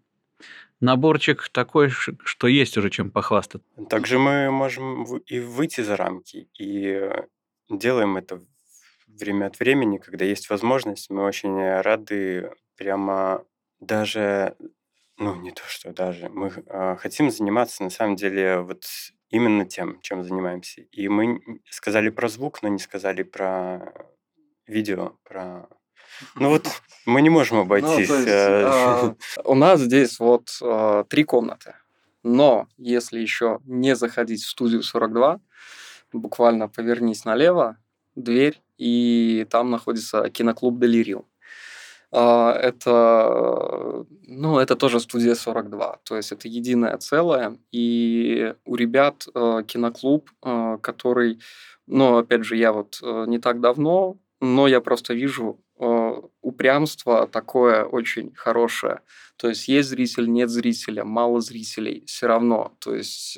[0.79, 3.61] наборчик такой, что есть уже чем похвастать.
[3.89, 7.11] Также мы можем и выйти за рамки, и
[7.69, 8.41] делаем это
[9.07, 13.43] время от времени, когда есть возможность, мы очень рады прямо
[13.79, 14.55] даже,
[15.17, 18.83] ну не то что даже, мы э, хотим заниматься на самом деле вот
[19.29, 20.81] именно тем, чем занимаемся.
[20.81, 23.93] И мы сказали про звук, но не сказали про
[24.65, 25.67] видео, про...
[26.35, 26.67] Ну вот
[27.05, 28.09] мы не можем ну, обойтись.
[28.09, 31.75] Э, у нас здесь вот э, три комнаты.
[32.23, 35.39] Но если еще не заходить в студию 42,
[36.11, 37.77] буквально повернись налево,
[38.17, 41.25] дверь, и там находится киноклуб Делириум.
[42.11, 49.27] А, это, ну, это тоже студия 42, то есть это единое целое, и у ребят
[49.33, 51.39] э, киноклуб, э, который,
[51.85, 55.59] ну, опять же, я вот э, не так давно, но я просто вижу
[56.41, 59.01] упрямство такое очень хорошее.
[59.35, 62.73] То есть есть зритель, нет зрителя, мало зрителей, все равно.
[62.79, 63.37] То есть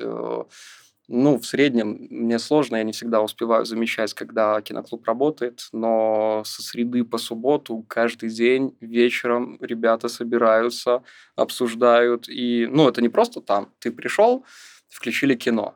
[1.12, 6.62] ну, в среднем мне сложно, я не всегда успеваю замечать, когда киноклуб работает, но со
[6.62, 11.02] среды по субботу каждый день вечером ребята собираются,
[11.34, 12.28] обсуждают.
[12.28, 14.44] И, ну, это не просто там, ты пришел,
[14.88, 15.74] включили кино.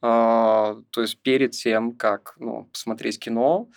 [0.00, 3.68] А, то есть перед тем, как ну, посмотреть кино,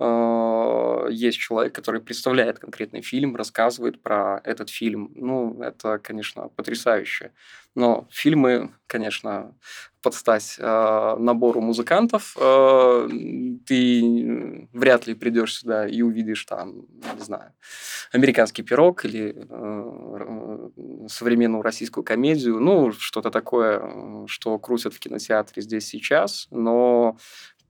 [0.00, 5.12] есть человек, который представляет конкретный фильм, рассказывает про этот фильм.
[5.14, 7.32] Ну, это, конечно, потрясающе.
[7.74, 9.54] Но фильмы, конечно,
[10.02, 13.08] под стать э, набору музыкантов, э,
[13.66, 17.52] ты вряд ли придешь сюда и увидишь там, не знаю,
[18.12, 20.68] американский пирог или э,
[21.08, 27.16] современную российскую комедию, ну, что-то такое, что крутят в кинотеатре здесь сейчас, но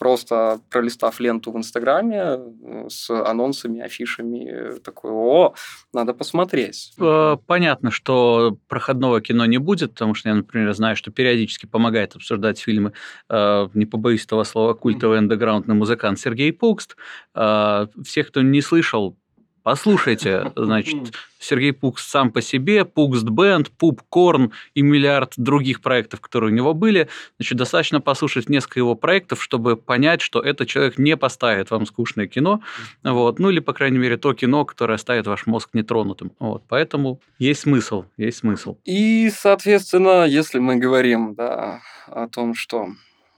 [0.02, 5.54] просто пролистав ленту в Инстаграме э, с анонсами, афишами, такой, о,
[5.92, 6.92] надо посмотреть.
[6.98, 12.16] Э, понятно, что проходного кино не будет, потому что я, например, знаю, что периодически помогает
[12.16, 12.94] обсуждать фильмы,
[13.28, 16.96] э, не побоюсь этого слова, культовый андеграундный музыкант Сергей Пукст.
[17.32, 19.16] Всех, кто не слышал,
[19.62, 26.20] Послушайте, значит, Сергей Пукст сам по себе, Пукст Band, Пуп Корн и миллиард других проектов,
[26.20, 27.09] которые у него были.
[27.38, 32.27] Значит, достаточно послушать несколько его проектов, чтобы понять, что этот человек не поставит вам скучное
[32.27, 32.61] кино,
[33.03, 36.33] вот, ну или, по крайней мере, то кино, которое оставит ваш мозг нетронутым.
[36.38, 38.77] Вот, поэтому есть смысл, есть смысл.
[38.85, 42.88] И, соответственно, если мы говорим да, о том, что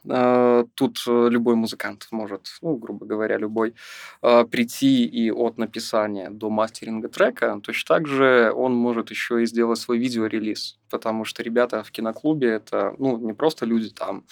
[0.07, 3.75] тут э, любой музыкант может, ну, грубо говоря, любой,
[4.21, 9.47] а, прийти и от написания до мастеринга трека, точно так же он может еще и
[9.47, 14.25] сделать свой видеорелиз, потому что ребята в киноклубе это, ну, не просто люди там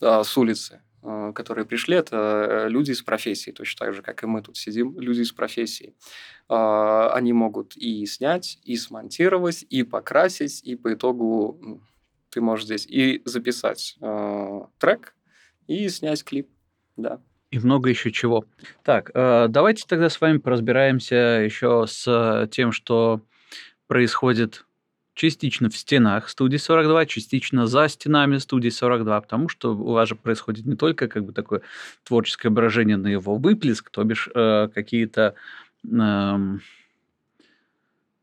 [0.00, 0.80] а, с улицы,
[1.34, 2.16] которые пришли, это
[2.66, 5.94] э, люди из профессии, точно так же, как и мы тут сидим, люди из профессии.
[6.48, 11.80] Они могут и снять, и смонтировать, и покрасить, и по итогу
[12.30, 15.14] ты можешь здесь и записать э, трек,
[15.66, 16.48] и снять клип,
[16.96, 17.20] да.
[17.50, 18.44] И много еще чего.
[18.84, 23.20] Так, э, давайте тогда с вами поразбираемся еще с тем, что
[23.86, 24.64] происходит
[25.14, 30.14] частично в стенах студии 42, частично за стенами студии 42, потому что у вас же
[30.14, 31.60] происходит не только как бы такое
[32.04, 35.34] творческое выражение на его выплеск, то бишь э, какие-то,
[35.84, 36.38] э,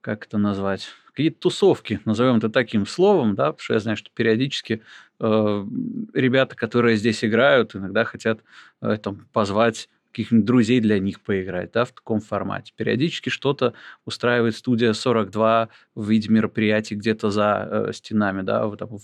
[0.01, 4.11] как это назвать, какие-то тусовки, назовем это таким словом, да, потому что я знаю, что
[4.13, 4.83] периодически
[5.19, 5.65] э,
[6.13, 8.41] ребята, которые здесь играют, иногда хотят
[8.83, 12.71] э, там, позвать каких-нибудь друзей для них поиграть, да, в таком формате.
[12.75, 13.73] Периодически что-то
[14.05, 18.99] устраивает студия 42 в виде мероприятий где-то за э, стенами, да, вот, в,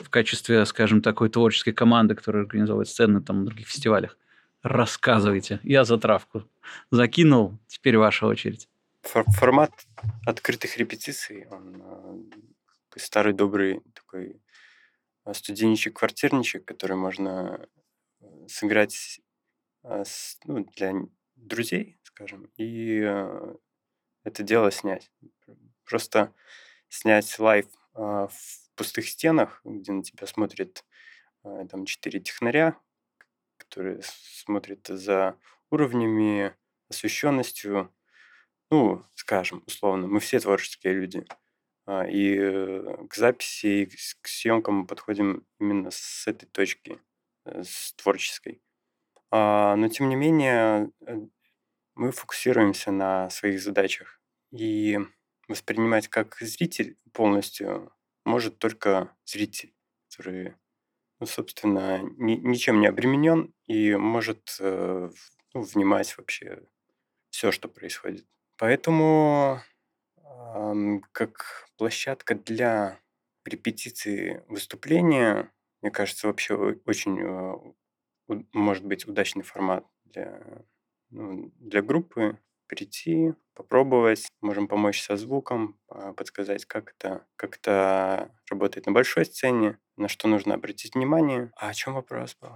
[0.00, 4.18] в качестве, скажем, такой творческой команды, которая организовывает сцены там на других фестивалях.
[4.64, 5.60] Рассказывайте.
[5.62, 6.42] Я за травку
[6.90, 8.66] закинул, теперь ваша очередь
[9.06, 9.72] формат
[10.26, 11.82] открытых репетиций, он
[12.94, 14.40] э, старый добрый такой
[15.24, 17.68] э, студенчик-квартирничек, который можно
[18.20, 19.20] э, сыграть
[20.44, 20.94] ну, для
[21.36, 23.00] друзей, скажем, и
[24.22, 25.12] это дело снять.
[25.84, 26.32] Просто
[26.88, 28.30] снять live в
[28.76, 30.86] пустых стенах, где на тебя смотрит
[31.42, 32.78] там четыре технаря,
[33.58, 35.36] которые смотрят за
[35.68, 36.54] уровнями,
[36.88, 37.92] освещенностью,
[38.70, 41.24] ну, скажем, условно, мы все творческие люди.
[41.86, 46.98] А, и э, к записи, и к съемкам мы подходим именно с этой точки,
[47.44, 48.62] э, с творческой.
[49.30, 51.18] А, но, тем не менее, э,
[51.94, 54.20] мы фокусируемся на своих задачах.
[54.50, 54.98] И
[55.46, 57.92] воспринимать как зритель полностью
[58.24, 59.74] может только зритель,
[60.08, 60.54] который,
[61.20, 65.10] ну, собственно, ни, ничем не обременен и может ну,
[65.52, 66.62] внимать вообще
[67.30, 68.26] все, что происходит.
[68.56, 69.60] Поэтому
[71.12, 73.00] как площадка для
[73.44, 75.52] репетиции выступления,
[75.82, 76.54] мне кажется, вообще
[76.86, 77.60] очень а,
[78.52, 80.64] может быть удачный формат для
[81.10, 82.38] ну, для группы.
[82.66, 89.24] Прийти, попробовать, можем помочь со звуком, а, подсказать, как это, как это работает на большой
[89.24, 91.52] сцене, на что нужно обратить внимание.
[91.56, 92.50] А о чем вопрос был?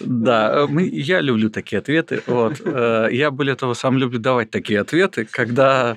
[0.00, 2.22] Да, э, я люблю такие ответы.
[2.26, 2.60] Вот.
[2.64, 5.96] Э, я, более того, сам люблю давать такие ответы, когда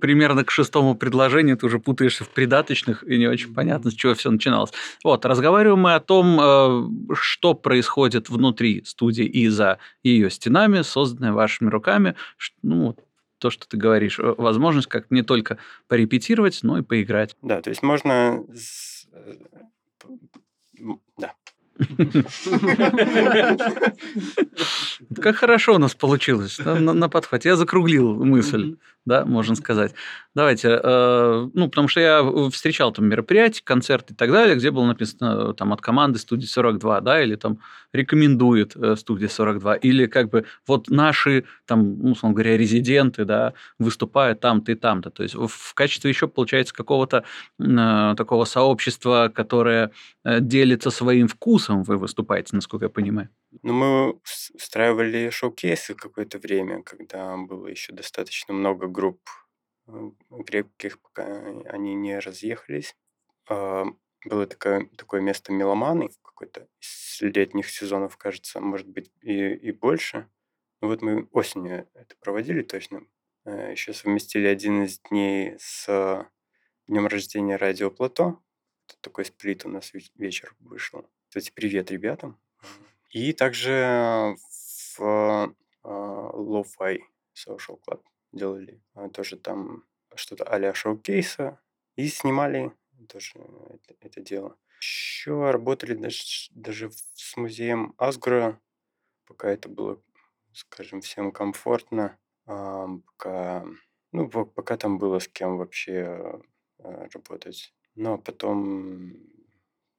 [0.00, 4.14] примерно к шестому предложению ты уже путаешься в придаточных, и не очень понятно, с чего
[4.14, 4.72] все начиналось.
[5.04, 11.32] Вот, разговариваем мы о том, э, что происходит внутри студии и за ее стенами, созданной
[11.32, 11.97] вашими руками.
[12.62, 12.96] Ну,
[13.38, 17.36] то, что ты говоришь, возможность как не только порепетировать, но и поиграть.
[17.42, 18.44] Да, то есть можно...
[21.16, 21.34] Да,
[25.20, 27.50] как хорошо у нас получилось на, подхвате.
[27.50, 29.94] Я закруглил мысль, да, можно сказать.
[30.34, 34.86] Давайте, э, ну, потому что я встречал там мероприятия, концерты и так далее, где было
[34.86, 37.58] написано там от команды студии 42, да, или там
[37.92, 43.54] рекомендует э, студия 42, или как бы вот наши там, ну, условно говоря, резиденты, да,
[43.78, 45.10] выступают там-то и там-то.
[45.10, 47.24] То есть в качестве еще, получается, какого-то
[47.58, 49.90] э, такого сообщества, которое
[50.24, 53.28] э, делится своим вкусом, вкусом вы выступаете, насколько я понимаю.
[53.62, 54.20] Ну, мы
[54.54, 59.20] устраивали шоу-кейсы какое-то время, когда было еще достаточно много групп
[59.86, 60.10] э,
[60.46, 61.24] крепких, пока
[61.66, 62.96] они не разъехались.
[63.48, 63.84] А,
[64.24, 70.28] было такое, такое место меломаны какой-то из летних сезонов, кажется, может быть, и, и больше.
[70.80, 73.02] Ну, вот мы осенью это проводили точно.
[73.44, 75.86] Э, еще совместили один из дней с
[76.86, 78.40] днем рождения радио Плато.
[79.02, 81.06] Такой сплит у нас вечер вышел.
[81.28, 82.40] Кстати, привет ребятам.
[83.10, 84.34] И также
[84.96, 87.00] в а, Lo-Fi
[87.34, 88.02] Social Club
[88.32, 91.60] делали а, тоже там что-то а-ля шоу-кейса
[91.96, 92.72] и снимали
[93.10, 94.56] тоже это, это дело.
[94.80, 96.22] Еще работали даже,
[96.52, 98.58] даже с музеем Асгура,
[99.26, 100.02] пока это было,
[100.54, 103.66] скажем, всем комфортно, пока,
[104.12, 106.40] ну, пока там было с кем вообще
[106.78, 107.74] работать.
[107.96, 109.37] Но потом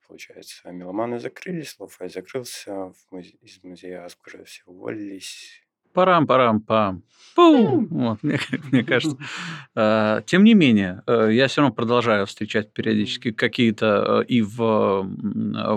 [0.10, 0.72] получается.
[0.72, 3.36] Меломаны закрылись, Лофай закрылся, музе...
[3.42, 5.62] из музея Аскура все уволились.
[5.94, 7.04] Парам-парам-пам.
[7.36, 7.88] Пум!
[7.90, 8.40] Вот, мне,
[8.72, 9.18] мне кажется.
[9.76, 15.08] А, тем не менее, э, я все равно продолжаю встречать периодически какие-то э, и в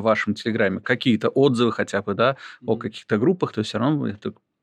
[0.00, 4.08] вашем Телеграме какие-то отзывы хотя бы, да, о каких-то группах, то есть все равно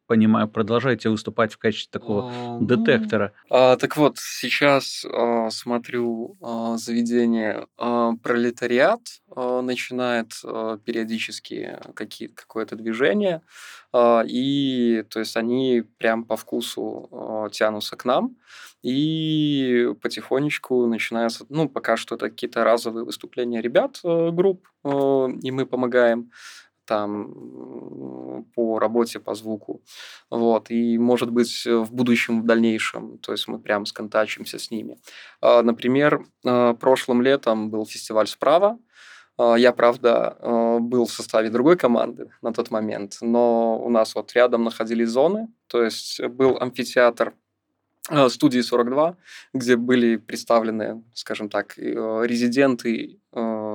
[0.10, 3.32] понимаю, продолжаете выступать в качестве такого а, детектора.
[3.48, 9.02] А, так вот, сейчас а, смотрю а, заведение а, пролетариат
[9.36, 13.44] а, начинает а, периодически какие, какое-то движение,
[13.94, 18.36] а, и то есть они прям по вкусу а, тянутся к нам,
[18.82, 25.52] и потихонечку начинаются, ну, пока что это какие-то разовые выступления ребят, а, групп, а, и
[25.52, 26.32] мы помогаем
[26.90, 29.82] там по работе, по звуку.
[30.32, 30.72] Вот.
[30.72, 34.98] И, может быть, в будущем, в дальнейшем, то есть мы прям сконтачимся с ними.
[35.42, 38.78] А, например, а, прошлым летом был фестиваль «Справа»,
[39.38, 40.36] а, я, правда,
[40.82, 45.48] был в составе другой команды на тот момент, но у нас вот рядом находились зоны,
[45.68, 47.34] то есть был амфитеатр
[48.30, 49.16] студии 42,
[49.54, 53.19] где были представлены, скажем так, резиденты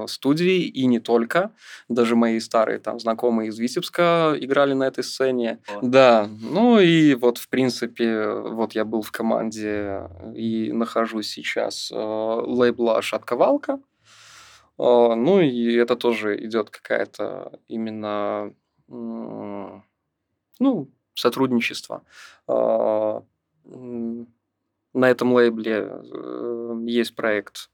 [0.07, 1.53] студии и не только.
[1.89, 5.61] Даже мои старые там знакомые из Витебска играли на этой сцене.
[5.69, 5.91] Вот.
[5.91, 11.97] Да, ну и вот в принципе, вот я был в команде и нахожусь сейчас э,
[11.97, 13.81] лейбла «Шатковалка».
[14.79, 18.53] Э, ну и это тоже идет какая-то именно
[18.89, 19.81] э,
[20.59, 22.03] ну, сотрудничество.
[22.49, 23.21] Э,
[24.95, 27.71] на этом лейбле э, есть проект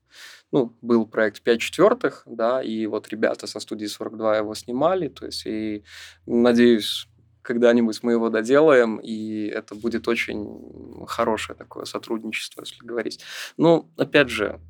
[0.53, 5.27] ну, был проект 5 четвертых, да, и вот ребята со студии 42 его снимали, то
[5.27, 5.85] есть, и
[6.27, 7.09] надеюсь,
[7.43, 13.21] когда-нибудь мы его доделаем, и это будет очень хорошее такое сотрудничество, если говорить.
[13.57, 14.61] Ну, опять же,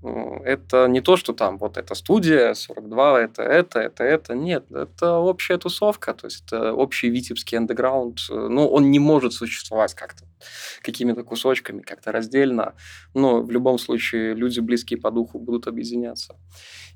[0.45, 4.35] это не то, что там вот эта студия 42, это это, это это.
[4.35, 8.21] Нет, это общая тусовка, то есть это общий витебский андеграунд.
[8.29, 10.25] Ну, он не может существовать как-то
[10.83, 12.75] какими-то кусочками, как-то раздельно.
[13.15, 16.37] Но в любом случае люди близкие по духу будут объединяться.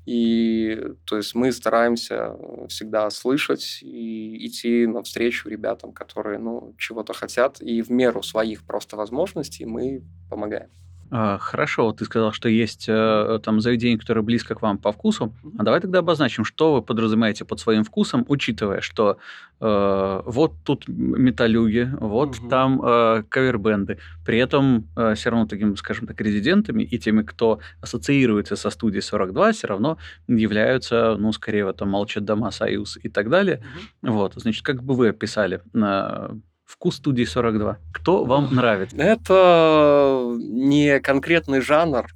[0.05, 2.35] И то есть мы стараемся
[2.69, 8.97] всегда слышать и идти навстречу ребятам, которые ну, чего-то хотят, и в меру своих просто
[8.97, 10.69] возможностей мы помогаем.
[11.11, 15.33] А, хорошо, ты сказал, что есть э, там заведения, которые близко к вам по вкусу.
[15.57, 19.17] А давай тогда обозначим, что вы подразумеваете под своим вкусом, учитывая, что
[19.61, 22.49] э, вот тут металлюги, вот Мгм.
[22.49, 23.99] там э, кавербенды.
[24.25, 29.01] При этом э, все равно такими, скажем так, резидентами и теми, кто ассоциируется со студией
[29.01, 29.97] 42, все равно
[30.27, 33.61] являются, ну, скорее, вот там «Молчат дома», «Союз» и так далее.
[34.01, 36.29] Вот, значит, как бы вы описали э,
[36.65, 37.77] вкус студии 42?
[37.93, 38.97] Кто вам нравится?
[38.97, 42.07] Это не конкретный жанр,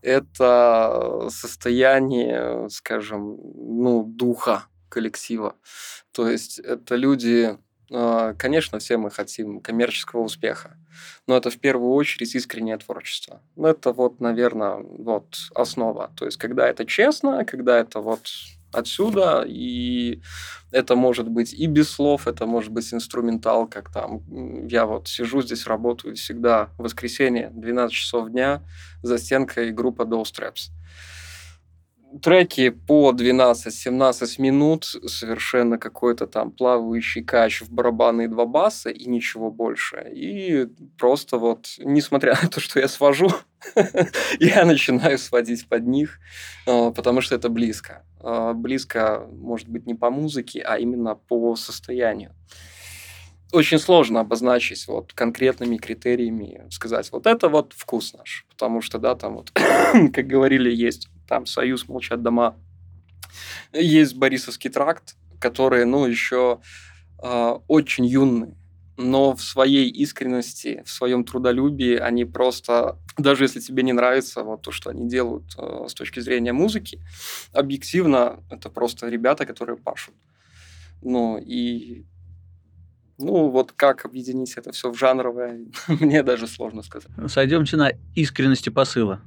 [0.00, 5.56] это состояние, скажем, ну, духа коллектива.
[6.12, 7.58] То есть это люди,
[7.92, 10.76] а, конечно, все мы хотим коммерческого успеха,
[11.26, 13.42] но это в первую очередь искреннее творчество.
[13.56, 16.10] Это вот, наверное, вот основа.
[16.16, 18.28] То есть когда это честно, когда это вот
[18.72, 20.20] отсюда, и
[20.70, 24.22] это может быть и без слов, это может быть инструментал, как там.
[24.66, 28.62] Я вот сижу здесь, работаю всегда в воскресенье, 12 часов дня,
[29.02, 30.70] за стенкой группа Doll Straps.
[32.22, 39.06] Треки по 12-17 минут, совершенно какой-то там плавающий кач в барабаны и два баса, и
[39.06, 40.10] ничего больше.
[40.14, 43.28] И просто вот, несмотря на то, что я свожу,
[44.40, 46.18] я начинаю сводить под них,
[46.66, 48.04] а, потому что это близко.
[48.20, 52.34] А, Близко, может быть, не по музыке, а именно по состоянию.
[53.52, 58.46] Очень сложно обозначить вот конкретными критериями, сказать, вот это вот вкус наш.
[58.48, 59.50] Потому что, да, там вот,
[60.14, 62.56] как говорили, есть там «Союз», «Молчат дома»,
[63.72, 66.60] есть «Борисовский тракт», которые, ну, еще
[67.18, 68.56] а, очень юные,
[68.96, 74.62] но в своей искренности, в своем трудолюбии они просто, даже если тебе не нравится вот
[74.62, 77.00] то, что они делают э, с точки зрения музыки,
[77.52, 80.14] объективно это просто ребята, которые пашут.
[81.00, 82.06] Ну и
[83.18, 87.10] ну вот как объединить это все в жанровое, мне даже сложно сказать.
[87.28, 89.20] Сойдемте на искренности посыла.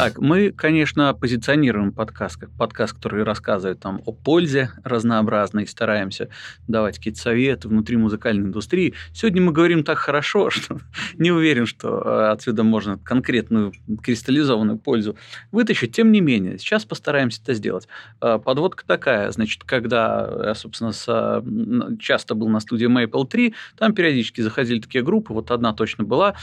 [0.00, 6.30] Так, мы, конечно, позиционируем подкаст как подкаст, который рассказывает там о пользе разнообразной, стараемся
[6.66, 8.94] давать какие-то советы внутри музыкальной индустрии.
[9.12, 10.80] Сегодня мы говорим так хорошо, что
[11.18, 15.16] не уверен, что э, отсюда можно конкретную кристаллизованную пользу
[15.52, 15.94] вытащить.
[15.94, 17.86] Тем не менее, сейчас постараемся это сделать.
[18.22, 23.54] Э, Подводка такая, значит, когда я, собственно, с, э, часто был на студии Maple 3,
[23.76, 26.36] там периодически заходили такие группы, вот одна точно была,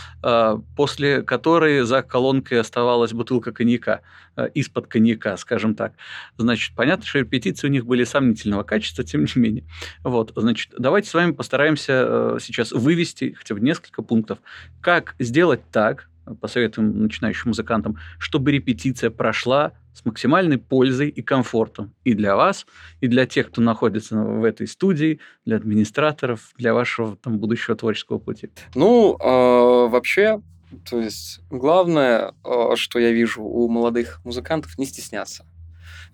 [0.76, 4.01] после которой за колонкой оставалась бутылка коньяка,
[4.35, 5.93] э, из-под коньяка, скажем так.
[6.37, 9.63] Значит, понятно, что репетиции у них были сомнительного качества, тем не менее.
[10.03, 14.39] Вот, значит, давайте с вами постараемся э, сейчас вывести хотя бы несколько пунктов,
[14.81, 22.13] как сделать так, посоветуем начинающим музыкантам, чтобы репетиция прошла с максимальной пользой и комфортом и
[22.13, 22.67] для вас,
[23.01, 28.19] и для тех, кто находится в этой студии, для администраторов, для вашего там будущего творческого
[28.19, 28.49] пути.
[28.75, 30.41] Ну, э, вообще,
[30.86, 35.45] то есть главное, э, что я вижу у молодых музыкантов, не стесняться.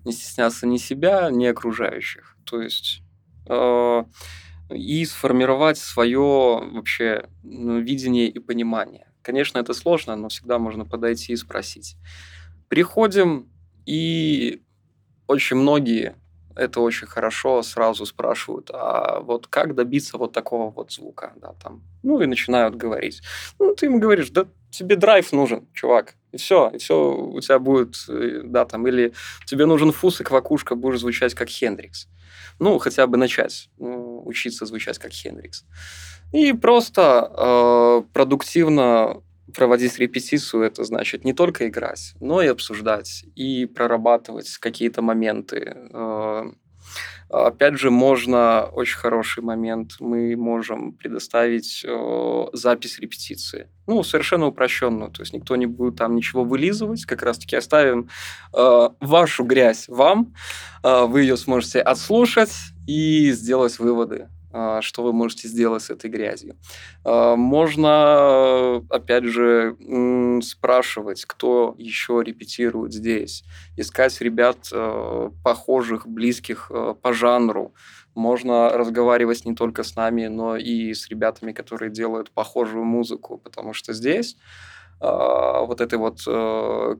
[0.04, 2.36] Не стесняться ни себя, ни окружающих.
[2.44, 3.02] То есть
[3.46, 4.04] э,
[4.70, 9.08] и сформировать свое вообще видение и понимание.
[9.22, 11.96] Конечно, это сложно, но всегда можно подойти и спросить.
[12.68, 13.48] Приходим,
[13.86, 14.62] и
[15.26, 16.14] очень многие
[16.56, 21.82] это очень хорошо сразу спрашивают, а вот как добиться вот такого вот звука, да, там,
[22.02, 23.22] ну и начинают говорить.
[23.58, 27.58] Ну, ты им говоришь, да тебе драйв нужен, чувак, и все, и все у тебя
[27.58, 29.12] будет, э, да, там, или
[29.46, 32.08] тебе нужен фус и квакушка, будешь звучать как Хендрикс.
[32.58, 35.64] Ну, хотя бы начать ну, учиться звучать как Хендрикс.
[36.32, 39.22] И просто э, продуктивно
[39.52, 45.76] проводить репетицию, это значит не только играть, но и обсуждать, и прорабатывать какие-то моменты.
[45.92, 46.44] Э,
[47.30, 53.70] Опять же, можно, очень хороший момент, мы можем предоставить э, запись репетиции.
[53.86, 58.08] Ну, совершенно упрощенную, то есть никто не будет там ничего вылизывать, как раз-таки оставим
[58.52, 60.34] э, вашу грязь вам,
[60.82, 62.52] вы ее сможете отслушать
[62.86, 64.28] и сделать выводы
[64.80, 66.56] что вы можете сделать с этой грязью.
[67.04, 69.76] А, Можно, опять же,
[70.42, 73.44] спрашивать, кто еще репетирует здесь,
[73.76, 76.70] искать ребят э, похожих, близких
[77.02, 77.74] по жанру.
[78.14, 83.72] Можно разговаривать не только с нами, но и с ребятами, которые делают похожую музыку, потому
[83.72, 84.36] что здесь
[85.00, 86.20] а, вот этой вот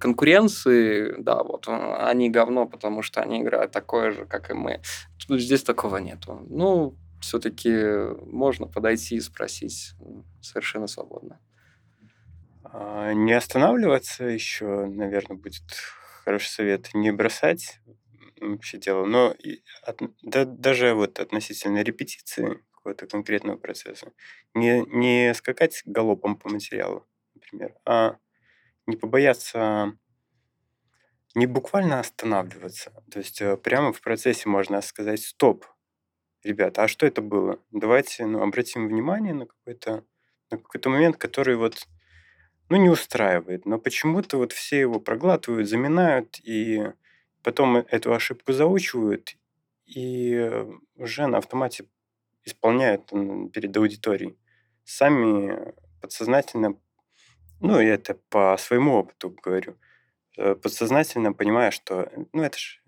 [0.01, 4.81] конкуренции, да, вот они говно, потому что они играют такое же, как и мы.
[5.29, 6.45] Здесь такого нету.
[6.49, 7.70] Ну, все-таки
[8.27, 9.95] можно подойти и спросить
[10.41, 11.41] совершенно свободно.
[12.64, 15.62] А, Не останавливаться еще, наверное, будет
[16.25, 16.93] хороший совет.
[16.95, 17.81] Не бросать
[18.41, 19.07] вообще дело.
[19.07, 19.35] Но
[19.83, 24.12] от- да- даже вот относительно репетиции какого-то конкретного процесса.
[24.55, 28.16] Не, не скакать галопом по материалу, например, а
[28.87, 29.95] не побояться,
[31.35, 32.93] не буквально останавливаться.
[33.11, 35.66] То есть э, прямо в процессе можно сказать «стоп,
[36.45, 37.59] ребята, а что это было?
[37.73, 40.05] Давайте ну, обратим внимание на какой-то
[40.51, 41.89] на какой-то момент, который вот
[42.69, 46.93] ну, не устраивает, но почему-то вот все его проглатывают, заминают, и
[47.43, 49.37] потом э, эту ошибку заучивают,
[49.87, 50.51] и
[50.97, 51.87] уже на автомате
[52.45, 53.11] исполняют
[53.53, 54.37] перед аудиторией.
[54.85, 56.79] Сами подсознательно,
[57.61, 59.77] ну, я это по своему опыту говорю,
[60.37, 62.81] э, подсознательно понимая, что, ну, это же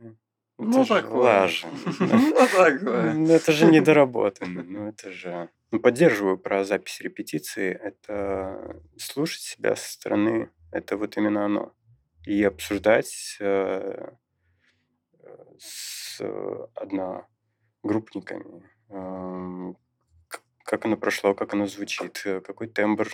[0.58, 1.20] ну, это такое.
[1.20, 1.66] лажа.
[2.00, 3.12] Ну, такое.
[3.14, 4.62] Ну, Это же недоработано.
[4.62, 5.48] Ну, это же...
[5.70, 7.70] Ну, поддерживаю про запись репетиции.
[7.72, 10.50] Это слушать себя со стороны.
[10.72, 11.72] Это вот именно оно.
[12.24, 14.08] И обсуждать э,
[15.58, 16.20] с
[16.74, 19.76] одногруппниками, эм,
[20.28, 23.08] к- как оно прошло, как оно звучит, э, какой тембр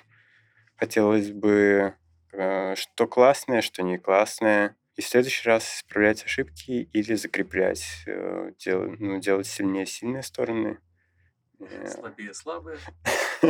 [0.77, 1.95] хотелось бы,
[2.33, 4.77] э, что классное, что не классное.
[4.97, 10.79] И в следующий раз исправлять ошибки или закреплять, э, дел- ну, делать сильнее сильные стороны.
[11.71, 12.79] Э, Слабее, слабые.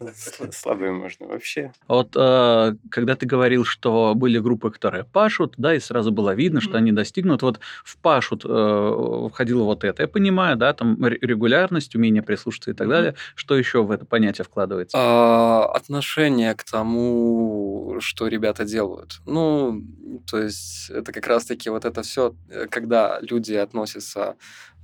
[0.00, 1.72] Сл- Слабые можно вообще.
[1.88, 6.60] Вот э, когда ты говорил, что были группы, которые пашут, да, и сразу было видно,
[6.60, 7.42] что они достигнут.
[7.42, 12.74] Вот в пашут э, входило вот это, я понимаю, да, там регулярность, умение прислушаться и
[12.74, 13.14] так далее.
[13.34, 14.96] Что еще в это понятие вкладывается?
[14.98, 19.20] А, отношение к тому, что ребята делают.
[19.26, 19.82] Ну,
[20.30, 22.34] то есть это как раз-таки вот это все,
[22.70, 24.34] когда люди относятся э,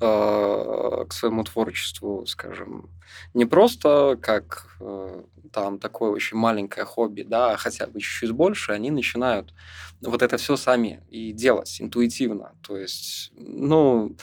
[0.01, 2.89] к своему творчеству, скажем,
[3.35, 5.23] не просто как э,
[5.53, 9.55] там такое очень маленькое хобби, да, а хотя бы чуть-чуть больше, они начинают
[10.01, 12.53] вот это все сами и делать интуитивно.
[12.67, 14.17] То есть, ну,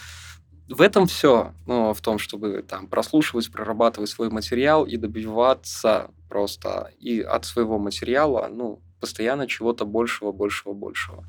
[0.69, 6.91] в этом все, ну, в том, чтобы там прослушивать, прорабатывать свой материал и добиваться просто
[6.99, 11.25] и от своего материала, ну, постоянно чего-то большего, большего, большего.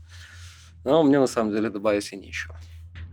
[0.85, 2.57] Но мне на самом деле добавить и нечего.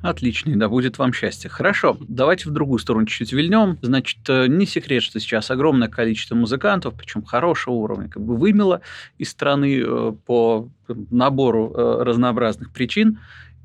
[0.03, 1.49] Отлично, и да будет вам счастье.
[1.49, 3.79] Хорошо, давайте в другую сторону чуть-чуть вильнем.
[3.81, 8.81] Значит, э, не секрет, что сейчас огромное количество музыкантов, причем хорошего уровня, как бы вымело
[9.17, 13.19] из страны э, по набору э, разнообразных причин.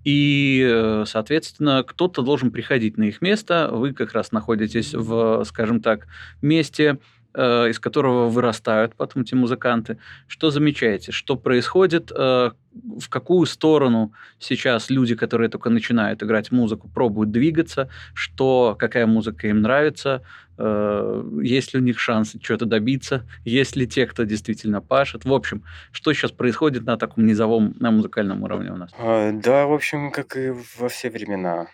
[0.04, 3.68] И, соответственно, кто-то должен приходить на их место.
[3.72, 6.06] Вы как раз находитесь в, скажем так,
[6.40, 6.98] месте,
[7.34, 9.98] э, из которого вырастают потом эти музыканты.
[10.26, 11.12] Что замечаете?
[11.12, 12.10] Что происходит?
[12.14, 12.50] э,
[12.98, 17.88] В какую сторону сейчас люди, которые только начинают играть музыку, пробуют двигаться?
[18.14, 20.22] Что, какая музыка им нравится?
[20.58, 23.22] э, Есть ли у них шансы что-то добиться?
[23.44, 25.24] Есть ли те, кто действительно пашет?
[25.24, 25.62] В общем,
[25.92, 28.90] что сейчас происходит на таком низовом, на музыкальном уровне у нас?
[28.98, 31.66] А, Да, в общем, как и во все времена.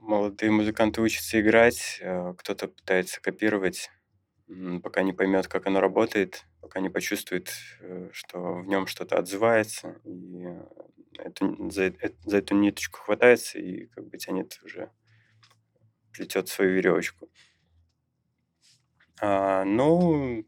[0.00, 2.00] Молодые музыканты учатся играть,
[2.38, 3.90] кто-то пытается копировать,
[4.82, 10.00] пока не поймет, как оно работает, пока не почувствует, э, что в нем что-то отзывается,
[10.04, 10.66] и э,
[11.18, 14.90] это за, э- за эту ниточку хватается и как бы тянет уже,
[16.12, 17.28] плетет свою веревочку.
[19.20, 20.44] А, ну,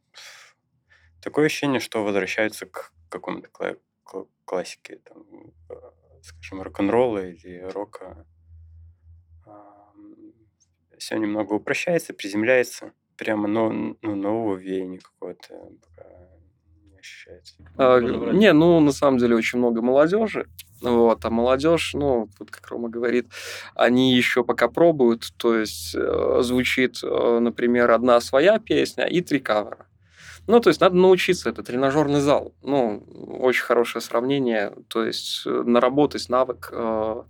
[1.21, 5.25] такое ощущение, что возвращаются к какому-то кла- кла- классике, там,
[5.69, 5.75] э,
[6.23, 8.27] скажем, рок-н-ролла или рока.
[10.99, 12.93] Все немного упрощается, приземляется.
[13.21, 16.09] Прямо но, ну, нового веяния какого-то пока
[16.91, 17.55] не ощущается.
[17.77, 20.47] А, не, ну, на самом деле очень много молодежи.
[20.81, 23.31] Вот, а молодежь, ну, вот как Рома говорит,
[23.75, 29.39] они еще пока пробуют, то есть э, звучит, э, например, одна своя песня и три
[29.39, 29.87] кавера.
[30.47, 32.55] Ну, то есть надо научиться, это тренажерный зал.
[32.63, 33.05] Ну,
[33.39, 37.23] очень хорошее сравнение, то есть э, наработать навык э,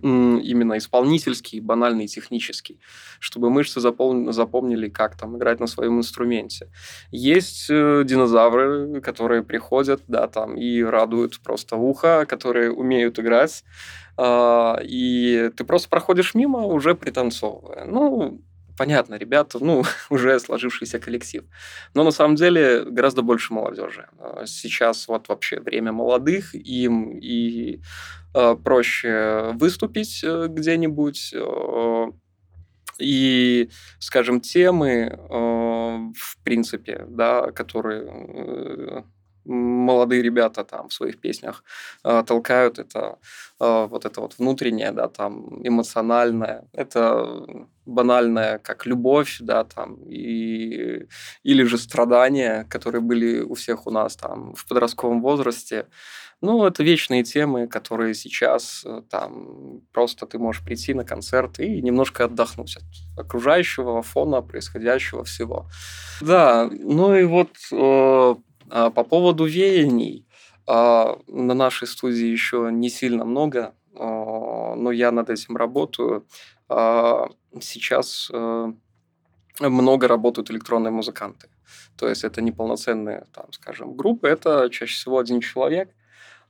[0.00, 2.80] именно исполнительский, банальный, технический,
[3.18, 6.70] чтобы мышцы запол- запомнили, как там играть на своем инструменте.
[7.10, 13.64] Есть э, динозавры, которые приходят, да, там и радуют просто ухо, которые умеют играть,
[14.16, 17.84] а, и ты просто проходишь мимо, уже пританцовывая.
[17.84, 18.42] Ну,
[18.76, 21.44] понятно, ребята, ну, уже сложившийся коллектив.
[21.94, 24.08] Но на самом деле гораздо больше молодежи.
[24.18, 27.80] А, Сейчас вот вообще время молодых, им и
[28.34, 32.06] э, проще выступить э, где-нибудь, э,
[32.98, 39.04] и, скажем, темы, э, в принципе, да, которые
[39.44, 41.64] молодые ребята там в своих песнях
[42.04, 43.18] э, толкают, это
[43.60, 47.44] э, вот это вот внутреннее, да, там эмоциональное, это
[47.86, 51.06] банальное, как любовь, да, там, и,
[51.42, 55.86] или же страдания, которые были у всех у нас там в подростковом возрасте.
[56.40, 61.80] Ну, это вечные темы, которые сейчас э, там просто ты можешь прийти на концерт и
[61.80, 62.82] немножко отдохнуть от
[63.16, 65.68] окружающего фона, происходящего всего.
[66.20, 68.34] Да, ну и вот э,
[68.68, 70.26] по поводу веяний.
[70.66, 76.26] Э, на нашей студии еще не сильно много, э, но я над этим работаю.
[77.60, 78.72] Сейчас э,
[79.60, 81.48] много работают электронные музыканты.
[81.98, 85.90] То есть это не полноценные, там, скажем, группы, это чаще всего один человек–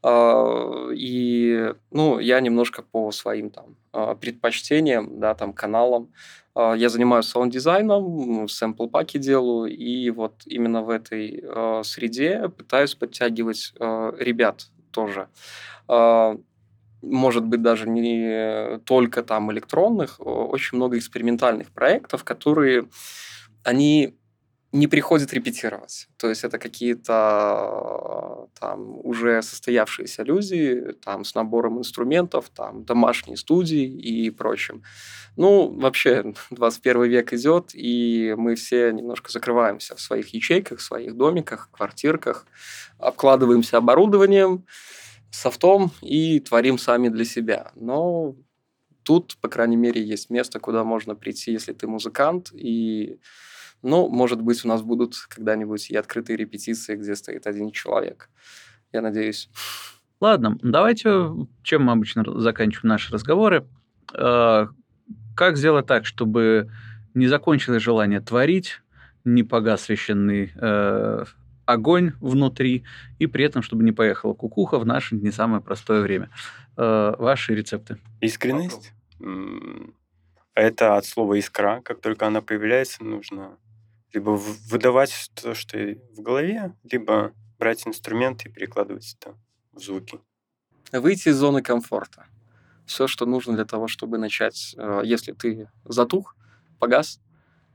[0.02, 6.12] а, и, ну, я немножко по своим там а, предпочтениям, да, там, каналам, а,
[6.54, 11.42] я занимаюсь саунд-дизайном, sample-pack и делаю, и вот именно в этой
[11.84, 15.28] среде пытаюсь подтягивать ребят тоже.
[17.00, 22.88] Может быть, даже не только там электронных, очень много экспериментальных проектов, которые
[23.64, 24.14] они
[24.72, 26.08] не приходит репетировать.
[26.16, 33.84] То есть это какие-то там уже состоявшиеся люди, там с набором инструментов, там домашние студии
[33.84, 34.82] и прочим.
[35.36, 41.16] Ну, вообще, 21 век идет, и мы все немножко закрываемся в своих ячейках, в своих
[41.16, 42.46] домиках, квартирках,
[42.98, 44.64] обкладываемся оборудованием,
[45.30, 47.72] софтом и творим сами для себя.
[47.74, 48.36] Но
[49.02, 53.18] тут, по крайней мере, есть место, куда можно прийти, если ты музыкант, и
[53.82, 58.30] ну, может быть, у нас будут когда-нибудь и открытые репетиции, где стоит один человек.
[58.92, 59.48] Я надеюсь.
[60.20, 61.30] Ладно, давайте,
[61.62, 63.66] чем мы обычно заканчиваем наши разговоры.
[64.14, 64.68] Э,
[65.34, 66.70] как сделать так, чтобы
[67.14, 68.80] не закончилось желание творить,
[69.24, 71.24] не погас священный э,
[71.66, 72.84] огонь внутри,
[73.18, 76.30] и при этом, чтобы не поехала кукуха в наше не самое простое время.
[76.76, 77.98] Э, ваши рецепты.
[78.20, 78.92] Искренность.
[80.54, 81.80] Это от слова искра.
[81.82, 83.56] Как только она появляется, нужно
[84.12, 85.78] либо выдавать то, что
[86.16, 89.36] в голове, либо брать инструмент и перекладывать это
[89.72, 90.20] в звуки.
[90.92, 92.26] Выйти из зоны комфорта.
[92.86, 94.74] Все, что нужно для того, чтобы начать.
[94.76, 96.36] Э, если ты затух,
[96.78, 97.20] погас,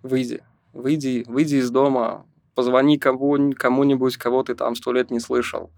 [0.03, 0.43] выйди.
[0.73, 5.71] Выйди, выйди из дома, позвони кому, кому-нибудь, кого ты там сто лет не слышал.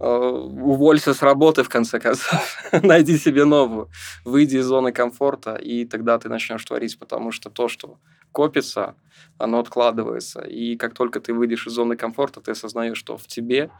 [0.00, 2.58] Э, уволься с работы, в конце концов.
[2.82, 3.88] Найди себе новую.
[4.24, 7.98] Выйди из зоны комфорта, и тогда ты начнешь творить, потому что то, что
[8.34, 8.96] копится,
[9.38, 10.40] оно откладывается.
[10.42, 13.70] И как только ты выйдешь из зоны комфорта, ты осознаешь, что в тебе.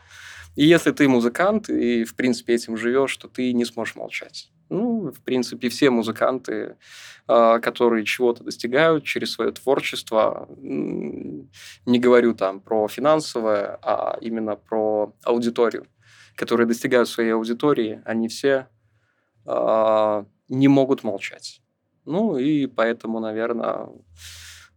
[0.56, 4.50] И если ты музыкант и, в принципе, этим живешь, то ты не сможешь молчать.
[4.70, 6.76] Ну, в принципе, все музыканты,
[7.26, 15.12] а, которые чего-то достигают через свое творчество, не говорю там про финансовое, а именно про
[15.24, 15.86] аудиторию,
[16.36, 18.68] которые достигают своей аудитории, они все
[19.44, 21.60] а, не могут молчать.
[22.04, 23.88] Ну и поэтому, наверное,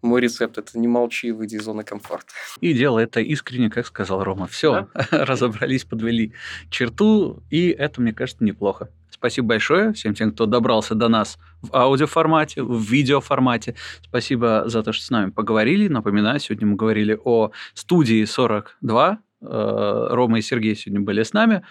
[0.01, 2.27] мой рецепт– это не молчи, выйди из зоны комфорта.
[2.61, 4.47] И дело это искренне, как сказал Рома.
[4.47, 5.05] Все, да?
[5.25, 6.33] разобрались, подвели
[6.69, 8.89] черту, и это, мне кажется, неплохо.
[9.09, 13.73] Спасибо большое всем тем, кто добрался до нас в аудиоформате, в видеоформате.
[14.03, 15.87] Спасибо за то, что с нами поговорили.
[15.87, 19.17] Напоминаю, сегодня мы говорили о студии 42.
[19.41, 21.63] Э, Рома и Сергей сегодня были с нами.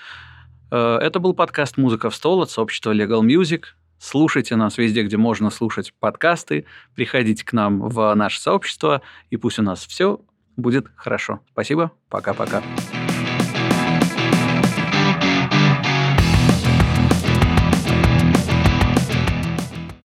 [0.72, 3.62] Э, это был подкаст «Музыка в стол» от сообщества Legal Music.
[3.98, 6.66] Слушайте нас везде, где можно слушать подкасты.
[6.94, 10.20] Приходите к нам в наше сообщество, и пусть у нас все
[10.56, 11.40] будет хорошо.
[11.52, 11.92] Спасибо.
[12.08, 12.62] Пока-пока.